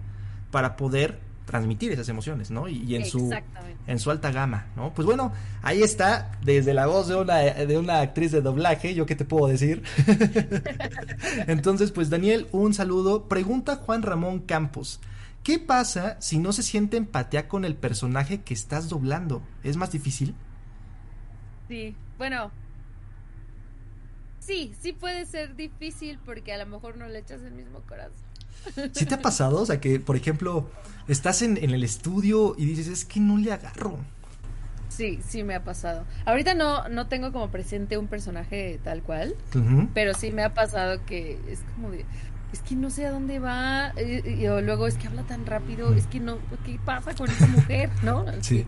[0.51, 2.67] para poder transmitir esas emociones, ¿no?
[2.67, 3.31] Y, y en su
[3.87, 4.93] en su alta gama, ¿no?
[4.93, 9.05] Pues bueno, ahí está, desde la voz de una, de una actriz de doblaje, yo
[9.05, 9.83] qué te puedo decir.
[11.47, 13.27] Entonces, pues Daniel, un saludo.
[13.27, 14.99] Pregunta Juan Ramón Campos.
[15.43, 19.43] ¿Qué pasa si no se siente empatía con el personaje que estás doblando?
[19.63, 20.35] ¿Es más difícil?
[21.67, 22.51] Sí, bueno.
[24.39, 28.13] Sí, sí puede ser difícil porque a lo mejor no le echas el mismo corazón.
[28.93, 29.61] ¿Sí te ha pasado?
[29.61, 30.69] O sea, que, por ejemplo,
[31.07, 33.97] estás en, en el estudio y dices, es que no le agarro.
[34.89, 36.05] Sí, sí me ha pasado.
[36.25, 39.35] Ahorita no, no tengo como presente un personaje tal cual,
[39.93, 42.05] pero sí me ha pasado que es como de,
[42.51, 45.95] es que no sé a dónde va, y, o luego es que habla tan rápido,
[45.95, 47.89] es que no, ¿qué pasa con esa mujer?
[48.03, 48.23] ¿No?
[48.41, 48.67] Sí.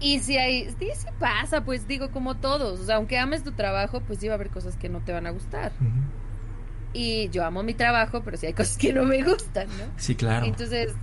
[0.00, 3.52] Y si hay, sí, sí pasa, pues digo, como todos, o sea, aunque ames tu
[3.52, 5.72] trabajo, pues sí va a haber cosas que no te van a gustar.
[5.80, 5.90] Ujú.
[6.96, 9.84] Y yo amo mi trabajo, pero sí hay cosas que no me gustan, ¿no?
[9.96, 10.46] Sí, claro.
[10.46, 10.94] Entonces,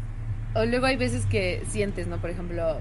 [0.55, 2.17] o luego hay veces que sientes, ¿no?
[2.17, 2.79] Por ejemplo,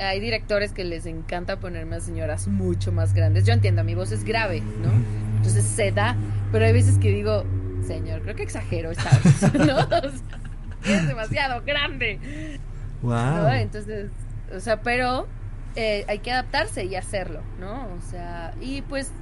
[0.00, 3.44] hay directores que les encanta ponerme a señoras mucho más grandes.
[3.46, 4.90] Yo entiendo, mi voz es grave, ¿no?
[5.36, 6.16] Entonces se da,
[6.50, 7.44] pero hay veces que digo,
[7.86, 9.76] señor, creo que exagero esta vez, ¿no?
[9.78, 12.58] O sea, es demasiado grande,
[13.02, 13.12] Wow.
[13.12, 13.48] ¿no?
[13.54, 14.10] Entonces,
[14.52, 15.28] o sea, pero
[15.76, 17.86] eh, hay que adaptarse y hacerlo, ¿no?
[17.96, 19.12] O sea, y pues,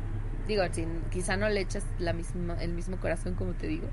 [0.46, 3.88] digo, sin, quizá no le echas la misma, el mismo corazón como te digo,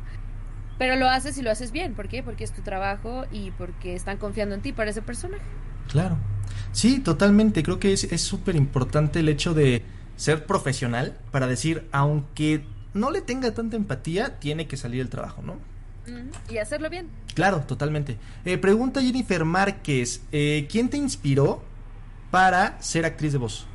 [0.77, 1.93] pero lo haces y lo haces bien.
[1.93, 2.23] ¿Por qué?
[2.23, 5.43] Porque es tu trabajo y porque están confiando en ti para ese personaje.
[5.89, 6.17] Claro.
[6.71, 7.63] Sí, totalmente.
[7.63, 9.83] Creo que es es súper importante el hecho de
[10.15, 15.41] ser profesional para decir, aunque no le tenga tanta empatía, tiene que salir el trabajo,
[15.41, 15.57] ¿no?
[16.49, 17.07] Y hacerlo bien.
[17.33, 18.17] Claro, totalmente.
[18.45, 21.63] Eh, pregunta Jennifer Márquez, eh, ¿quién te inspiró
[22.29, 23.67] para ser actriz de voz?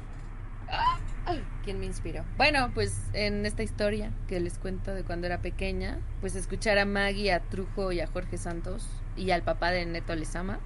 [1.68, 2.24] ¿Quién me inspiró?
[2.38, 6.86] Bueno, pues en esta historia que les cuento de cuando era pequeña, pues escuchar a
[6.86, 8.88] Maggie, a Trujo y a Jorge Santos
[9.18, 10.60] y al papá de Neto Lezama,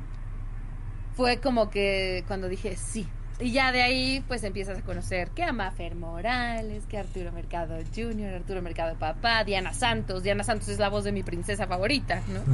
[1.16, 3.08] fue como que cuando dije sí.
[3.40, 7.74] Y ya de ahí pues empiezas a conocer que a Mafer Morales, que Arturo Mercado
[7.92, 10.22] Jr., Arturo Mercado Papá, Diana Santos.
[10.22, 12.44] Diana Santos es la voz de mi princesa favorita, ¿no?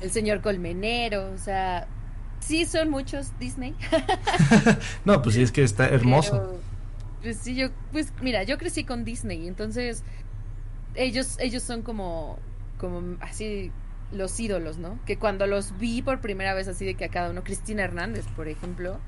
[0.00, 1.86] El señor Colmenero, o sea,
[2.40, 3.76] sí son muchos Disney.
[5.04, 6.58] no, pues sí, es que está hermoso.
[7.22, 10.02] Pues sí, yo, pues mira, yo crecí con Disney, entonces
[10.94, 12.38] ellos, ellos son como,
[12.78, 13.70] como así
[14.12, 14.98] los ídolos, ¿no?
[15.04, 18.24] Que cuando los vi por primera vez así de que a cada uno, Cristina Hernández,
[18.36, 18.98] por ejemplo,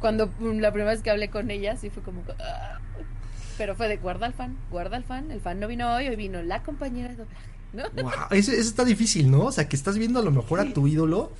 [0.00, 2.22] cuando mm, la primera vez que hablé con ella, sí fue como...
[2.38, 2.78] Ah",
[3.56, 6.16] pero fue de guarda al fan, guarda al fan, el fan no vino hoy, hoy
[6.16, 7.84] vino la compañera de doblaje, ¿no?
[8.02, 9.46] Wow, eso, está difícil, ¿no?
[9.46, 11.32] O sea, que estás viendo a lo mejor a tu ídolo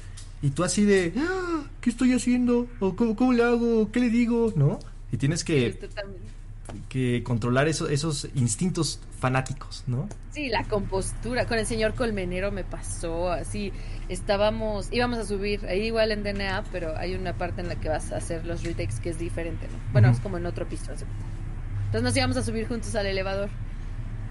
[0.42, 2.66] y tú así de, ah, ¿qué estoy haciendo?
[2.80, 3.90] ¿O cómo, cómo le hago?
[3.92, 4.52] ¿Qué le digo?
[4.56, 4.80] ¿No?
[5.12, 5.78] Y tienes que
[6.88, 10.08] que controlar esos instintos fanáticos, ¿no?
[10.32, 11.46] Sí, la compostura.
[11.46, 13.72] Con el señor Colmenero me pasó así.
[14.08, 17.88] Estábamos, íbamos a subir, ahí igual en DNA, pero hay una parte en la que
[17.88, 19.92] vas a hacer los retakes que es diferente, ¿no?
[19.92, 20.92] Bueno, es como en otro piso.
[20.92, 23.48] Entonces nos íbamos a subir juntos al elevador.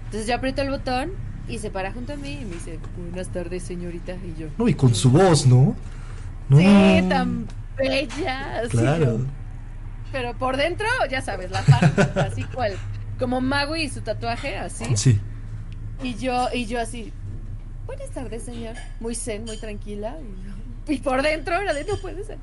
[0.06, 1.12] Entonces yo aprieto el botón
[1.48, 4.14] y se para junto a mí y me dice, buenas tardes, señorita.
[4.14, 4.48] Y yo.
[4.58, 5.76] No, y con su voz, ¿no?
[6.50, 8.62] Sí, tan bella.
[8.70, 9.20] Claro.
[10.12, 12.72] Pero por dentro, ya sabes, la parte, así cual.
[13.18, 14.96] Como Mago y su tatuaje, así.
[14.96, 15.20] Sí.
[16.02, 17.12] Y yo, y yo así,
[17.86, 18.76] buenas tardes, señor.
[19.00, 20.16] Muy zen, muy tranquila.
[20.86, 22.38] Y, por dentro era de, no puede ser,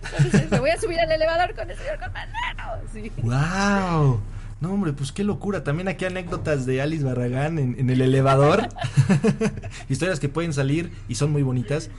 [0.52, 2.90] Me voy a subir al elevador con el señor Colmenero.
[2.94, 3.12] Sí.
[3.24, 4.20] ¡Wow!
[4.62, 5.64] No, hombre, pues qué locura.
[5.64, 8.70] También aquí anécdotas de Alice Barragán en, en el elevador.
[9.90, 11.90] Historias que pueden salir y son muy bonitas.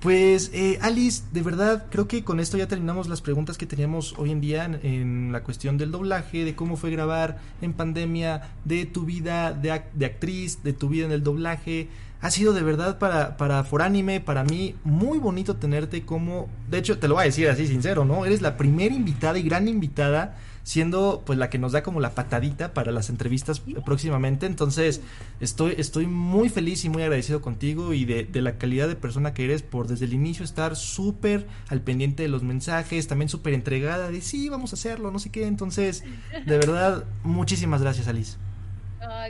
[0.00, 4.14] Pues eh, Alice, de verdad creo que con esto ya terminamos las preguntas que teníamos
[4.16, 8.86] hoy en día en, la cuestión del doblaje, de cómo fue grabar en pandemia, de
[8.86, 11.88] tu vida de, de, actriz, de tu vida en el doblaje.
[12.22, 16.48] Ha sido de verdad para, para Foránime, para mí, muy bonito tenerte como...
[16.70, 18.24] De hecho, te lo voy a decir así sincero, ¿no?
[18.24, 22.14] Eres la primera invitada y gran invitada siendo pues la que nos da como la
[22.14, 24.46] patadita para las entrevistas próximamente.
[24.46, 25.00] Entonces,
[25.40, 29.34] estoy, estoy muy feliz y muy agradecido contigo y de, de la calidad de persona
[29.34, 33.54] que eres por desde el inicio estar súper al pendiente de los mensajes, también súper
[33.54, 35.46] entregada de sí, vamos a hacerlo, no sé qué.
[35.46, 36.04] Entonces,
[36.46, 38.36] de verdad, muchísimas gracias, Alice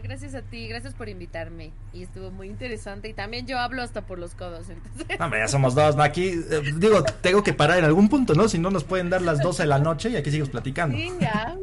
[0.02, 1.72] gracias a ti, gracias por invitarme.
[1.92, 3.08] Y estuvo muy interesante.
[3.08, 4.68] Y también yo hablo hasta por los codos.
[4.68, 5.18] Entonces...
[5.18, 6.02] ya somos dos, ¿no?
[6.02, 8.48] Aquí, eh, digo, tengo que parar en algún punto, ¿no?
[8.48, 10.96] Si no, nos pueden dar las 12 de la noche y aquí seguimos platicando.
[10.96, 11.56] Sí, ya,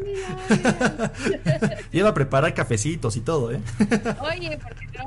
[1.45, 3.61] ya, Iba a preparar cafecitos y todo, ¿eh?
[4.21, 5.05] Oye, ¿por qué no?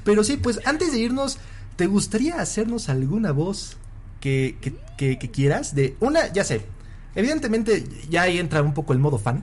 [0.04, 1.38] Pero sí, pues antes de irnos,
[1.76, 3.76] ¿te gustaría hacernos alguna voz
[4.20, 4.56] que,
[4.96, 5.74] que, que quieras?
[5.74, 6.62] De una, ya sé,
[7.14, 9.42] Evidentemente ya ahí entra un poco el modo fan.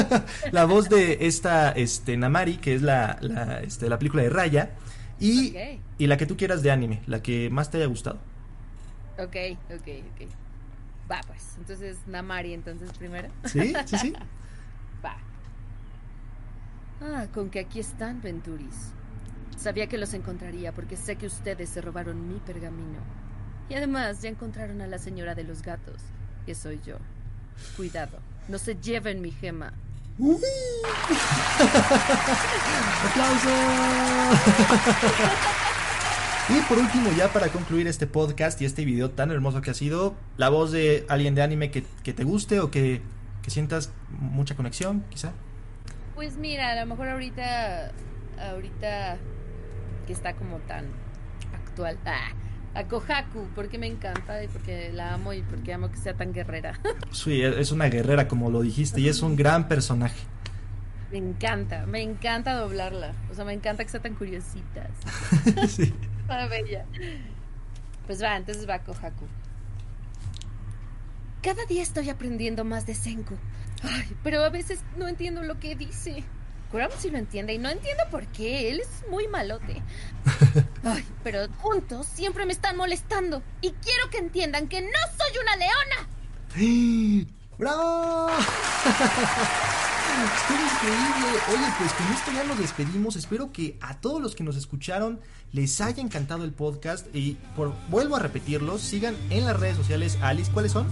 [0.52, 4.70] la voz de esta este, Namari, que es la, la, este, la película de Raya,
[5.18, 5.54] y,
[5.96, 8.18] y la que tú quieras de anime, la que más te haya gustado.
[9.18, 9.36] Ok,
[9.70, 10.28] ok, ok.
[11.10, 11.54] Va, pues.
[11.56, 13.28] Entonces, Namari, entonces primero.
[13.44, 14.12] Sí, sí, sí.
[15.04, 15.16] Va.
[17.00, 18.92] Ah, con que aquí están, Venturis.
[19.56, 22.98] Sabía que los encontraría porque sé que ustedes se robaron mi pergamino.
[23.70, 26.02] Y además ya encontraron a la señora de los gatos
[26.46, 26.96] que soy yo.
[27.76, 28.18] Cuidado,
[28.48, 29.72] no se lleven mi gema.
[33.04, 33.50] ¡Aplauso!
[36.48, 39.74] y por último, ya para concluir este podcast y este video tan hermoso que ha
[39.74, 43.02] sido, la voz de alguien de anime que, te guste o que,
[43.42, 45.32] que, sientas mucha conexión, quizá.
[46.14, 47.90] Pues mira, a lo mejor ahorita,
[48.38, 49.18] ahorita
[50.06, 50.86] que está como tan
[51.52, 51.98] actual.
[52.06, 52.30] Ah,
[52.76, 56.32] a Kohaku, porque me encanta y porque la amo y porque amo que sea tan
[56.32, 56.78] guerrera.
[57.10, 60.26] Sí, es una guerrera, como lo dijiste, y es un gran personaje.
[61.10, 63.14] Me encanta, me encanta doblarla.
[63.30, 64.90] O sea, me encanta que sea tan curiositas.
[65.68, 65.94] sí.
[66.50, 66.84] bella.
[68.06, 69.24] Pues va, entonces va Kohaku.
[71.42, 73.36] Cada día estoy aprendiendo más de Senku.
[73.82, 76.24] Ay, pero a veces no entiendo lo que dice.
[76.70, 78.70] Kurama sí lo entiende y no entiendo por qué.
[78.70, 79.82] Él es muy malote.
[80.84, 83.42] Ay, pero juntos siempre me están molestando.
[83.60, 87.26] Y quiero que entiendan que no soy una leona.
[87.58, 88.28] ¡Bravo!
[90.16, 91.38] Estuvo increíble.
[91.50, 93.16] Oye, pues con esto ya nos despedimos.
[93.16, 95.20] Espero que a todos los que nos escucharon
[95.52, 97.06] les haya encantado el podcast.
[97.14, 100.18] Y por, vuelvo a repetirlo, sigan en las redes sociales.
[100.22, 100.86] Alice, ¿cuáles son?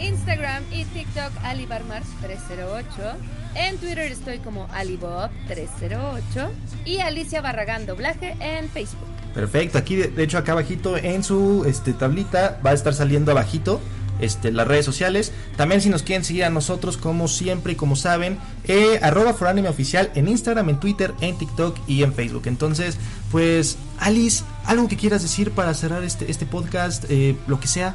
[0.00, 3.14] Instagram y TikTok alibarmars308.
[3.54, 6.50] En Twitter estoy como alibob308
[6.84, 9.08] y Alicia Barragán Doblaje en Facebook.
[9.34, 13.80] Perfecto, aquí de, hecho acá abajito en su este, tablita va a estar saliendo abajito
[14.20, 15.32] este, las redes sociales.
[15.56, 19.68] También si nos quieren seguir a nosotros, como siempre y como saben, eh, arroba Foranime
[19.68, 22.42] Oficial en Instagram, en Twitter, en TikTok y en Facebook.
[22.46, 22.98] Entonces,
[23.30, 27.94] pues, Alice, algo que quieras decir para cerrar este, este podcast, eh, lo que sea.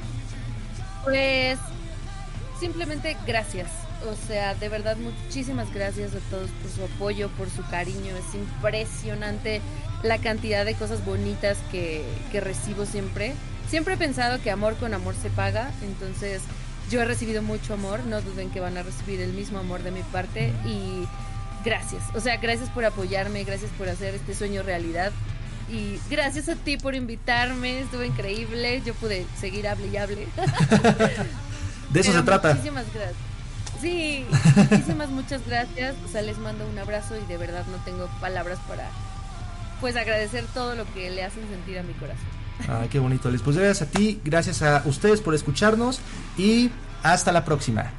[1.04, 1.60] Pues,
[2.60, 3.70] simplemente gracias.
[4.10, 8.16] O sea, de verdad, muchísimas gracias a todos por su apoyo, por su cariño.
[8.16, 9.62] Es impresionante
[10.04, 13.34] la cantidad de cosas bonitas que, que recibo siempre.
[13.70, 16.42] Siempre he pensado que amor con amor se paga, entonces
[16.90, 19.92] yo he recibido mucho amor, no duden que van a recibir el mismo amor de
[19.92, 21.08] mi parte y
[21.64, 25.12] gracias, o sea, gracias por apoyarme, gracias por hacer este sueño realidad
[25.68, 30.28] y gracias a ti por invitarme, estuvo increíble, yo pude seguir hable y hable.
[31.90, 32.50] de eso se trata.
[32.50, 33.18] Muchísimas gracias.
[33.82, 34.26] Sí,
[34.56, 38.58] muchísimas muchas gracias, o sea, les mando un abrazo y de verdad no tengo palabras
[38.68, 38.90] para
[39.82, 42.26] pues agradecer todo lo que le hacen sentir a mi corazón.
[42.70, 46.00] Ah, qué bonito, Les Pues gracias a ti, gracias a ustedes por escucharnos
[46.38, 46.72] y
[47.04, 47.92] hasta la próxima.